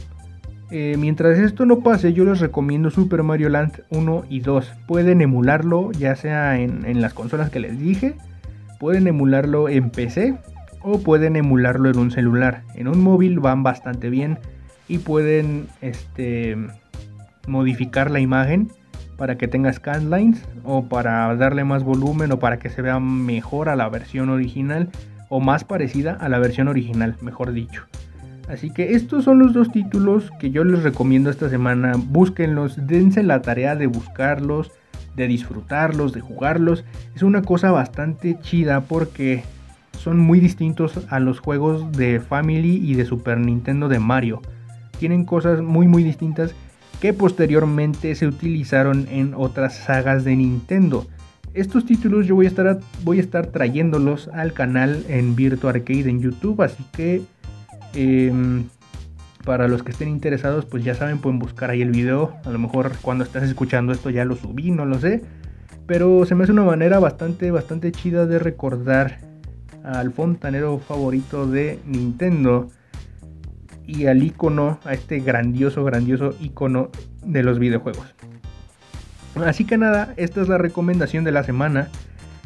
eh, 0.70 0.97
mientras 0.99 1.39
esto 1.39 1.64
no 1.64 1.80
pase, 1.80 2.12
yo 2.12 2.24
les 2.24 2.41
recomiendo 2.41 2.91
Super 2.91 3.22
Mario 3.22 3.49
Land 3.49 3.82
1 3.91 4.24
y 4.28 4.41
2. 4.41 4.72
Pueden 4.87 5.20
emularlo 5.20 5.93
ya 5.93 6.16
sea 6.16 6.59
en, 6.59 7.01
las 7.01 7.14
consolas 7.14 7.51
que 7.51 7.61
les 7.61 7.78
dije. 7.78 8.16
Pueden 8.80 9.07
emularlo 9.07 9.68
en 9.68 9.91
PC. 9.91 10.37
O 10.82 10.99
pueden 10.99 11.37
emularlo 11.37 11.89
en 11.89 11.99
un 11.99 12.11
celular. 12.11 12.62
En 12.74 12.89
un 12.89 13.01
móvil 13.03 13.39
van 13.39 13.62
bastante 13.62 14.11
bien. 14.11 14.39
Y 14.89 14.99
pueden 14.99 15.68
este, 15.80 16.57
modificar 17.47 18.11
la 18.11 18.20
imagen 18.20 18.72
para 19.16 19.39
que 19.39 19.47
tenga 19.47 19.72
scanlines. 19.72 20.45
O 20.64 20.89
para 20.89 21.32
darle 21.37 21.62
más 21.62 21.84
volumen. 21.84 22.32
O 22.32 22.41
para 22.41 22.59
que 22.59 22.70
se 22.70 22.82
vea 22.82 22.99
mejor 22.99 23.68
a 23.68 23.76
la 23.76 23.89
versión 23.89 24.30
original 24.30 24.91
o 25.29 25.41
más 25.41 25.64
parecida 25.64 26.12
a 26.12 26.29
la 26.29 26.39
versión 26.39 26.68
original, 26.68 27.16
mejor 27.20 27.53
dicho. 27.53 27.87
Así 28.49 28.70
que 28.70 28.93
estos 28.95 29.24
son 29.24 29.41
los 29.41 29.53
dos 29.53 29.72
títulos 29.72 30.31
que 30.39 30.51
yo 30.51 30.62
les 30.62 30.83
recomiendo 30.83 31.31
esta 31.31 31.49
semana. 31.49 31.93
Búsquenlos, 31.97 32.87
dense 32.87 33.22
la 33.22 33.43
tarea 33.43 33.74
de 33.74 33.89
buscarlos, 33.89 34.70
de 35.16 35.27
disfrutarlos, 35.27 36.12
de 36.12 36.20
jugarlos. 36.20 36.85
Es 37.16 37.22
una 37.22 37.43
cosa 37.43 37.72
bastante 37.72 38.39
chida 38.41 38.83
porque 38.83 39.43
son 39.99 40.18
muy 40.18 40.39
distintos 40.39 41.01
a 41.09 41.18
los 41.18 41.41
juegos 41.41 41.91
de 41.93 42.20
Family 42.20 42.77
y 42.77 42.95
de 42.95 43.05
Super 43.05 43.39
Nintendo 43.39 43.89
de 43.89 43.99
Mario. 43.99 44.43
Tienen 44.99 45.24
cosas 45.24 45.61
muy 45.61 45.89
muy 45.89 46.05
distintas 46.05 46.55
que 47.01 47.12
posteriormente 47.12 48.14
se 48.14 48.27
utilizaron 48.27 49.09
en 49.11 49.35
otras 49.35 49.77
sagas 49.77 50.24
de 50.24 50.37
Nintendo 50.37 51.07
estos 51.57 51.87
títulos 51.87 52.27
yo 52.27 52.35
voy 52.35 52.45
a 52.45 52.49
estar, 52.49 52.79
voy 53.03 53.19
a 53.19 53.23
estar 53.23 53.47
trayéndolos 53.47 54.29
al 54.29 54.53
canal 54.53 55.05
en 55.09 55.35
Virtua 55.35 55.71
Arcade 55.71 56.09
en 56.09 56.21
YouTube, 56.21 56.63
así 56.63 56.85
que 56.93 57.23
em, 57.95 58.65
para 59.45 59.67
los 59.67 59.83
que 59.83 59.93
estén 59.93 60.09
interesados, 60.09 60.67
pues 60.67 60.85
ya 60.85 60.95
saben, 60.95 61.19
pueden 61.19 61.39
buscar 61.39 61.71
ahí 61.71 61.81
el 61.81 61.93
video. 61.93 62.35
A 62.45 62.51
lo 62.51 62.59
mejor 62.59 62.93
cuando 63.01 63.25
estás 63.25 63.45
escuchando 63.45 63.93
esto 63.93 64.11
ya 64.11 64.25
lo 64.25 64.37
subí, 64.37 64.71
no 64.71 64.85
lo 64.85 64.99
sé. 64.99 65.23
Pero 65.87 66.27
se 66.27 66.35
me 66.35 66.43
hace 66.43 66.53
una 66.53 66.65
manera 66.65 66.99
bastante, 66.99 67.51
bastante 67.51 67.93
chida 67.93 68.27
de 68.27 68.39
recordar 68.39 69.19
al 69.85 70.13
fontanero 70.13 70.79
favorito 70.79 71.47
de 71.47 71.79
Nintendo 71.87 72.69
y 73.87 74.07
al 74.07 74.23
icono, 74.23 74.81
a 74.85 74.95
este 74.95 75.21
grandioso, 75.21 75.85
grandioso 75.85 76.35
icono 76.41 76.91
de 77.25 77.45
los 77.45 77.61
videojuegos. 77.61 78.15
Así 79.45 79.64
que 79.64 79.76
nada, 79.76 80.14
esta 80.16 80.41
es 80.41 80.49
la 80.49 80.59
recomendación 80.59 81.24
de 81.24 81.32
la 81.32 81.45
semana. 81.45 81.89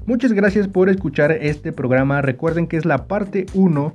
Muchas 0.06 0.32
gracias 0.32 0.66
por 0.66 0.88
escuchar 0.88 1.30
este 1.30 1.72
programa. 1.72 2.22
Recuerden 2.22 2.66
que 2.66 2.76
es 2.76 2.84
la 2.84 3.06
parte 3.06 3.46
1. 3.54 3.94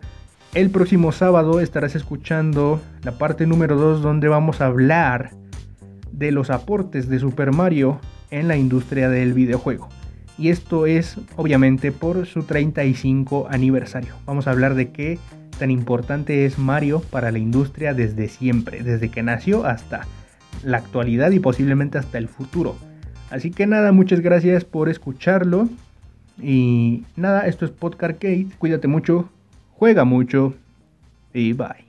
El 0.54 0.70
próximo 0.70 1.12
sábado 1.12 1.60
estarás 1.60 1.96
escuchando 1.96 2.82
la 3.04 3.18
parte 3.18 3.46
número 3.46 3.76
2 3.76 4.02
donde 4.02 4.30
vamos 4.30 4.62
a 4.62 4.68
hablar 4.68 5.32
de 6.12 6.32
los 6.32 6.50
aportes 6.50 7.10
de 7.10 7.20
Super 7.20 7.52
Mario 7.52 8.00
en 8.32 8.48
la 8.48 8.56
industria 8.56 9.10
del 9.10 9.34
videojuego. 9.34 9.90
Y 10.38 10.50
esto 10.50 10.86
es 10.86 11.18
obviamente 11.36 11.92
por 11.92 12.26
su 12.26 12.44
35 12.44 13.48
aniversario. 13.50 14.14
Vamos 14.26 14.48
a 14.48 14.52
hablar 14.52 14.76
de 14.76 14.92
qué 14.92 15.20
tan 15.60 15.72
importante 15.72 16.46
es 16.46 16.58
Mario 16.58 17.02
para 17.10 17.32
la 17.32 17.40
industria 17.40 17.94
desde 17.94 18.28
siempre, 18.28 18.84
desde 18.84 19.10
que 19.10 19.24
nació 19.24 19.66
hasta 19.66 20.06
la 20.64 20.78
actualidad 20.78 21.32
y 21.32 21.40
posiblemente 21.40 21.98
hasta 21.98 22.18
el 22.18 22.28
futuro. 22.28 22.76
Así 23.30 23.52
que 23.52 23.68
nada, 23.68 23.92
muchas 23.92 24.22
gracias 24.22 24.66
por 24.66 24.90
escucharlo. 24.90 25.70
Y 26.42 27.04
nada, 27.16 27.48
esto 27.48 27.66
es 27.66 27.72
Podcast 27.72 28.04
Arcade. 28.04 28.48
Cuídate 28.58 28.88
mucho, 28.88 29.30
juega 29.74 30.04
mucho 30.04 30.54
y 31.34 31.54
bye. 31.54 31.85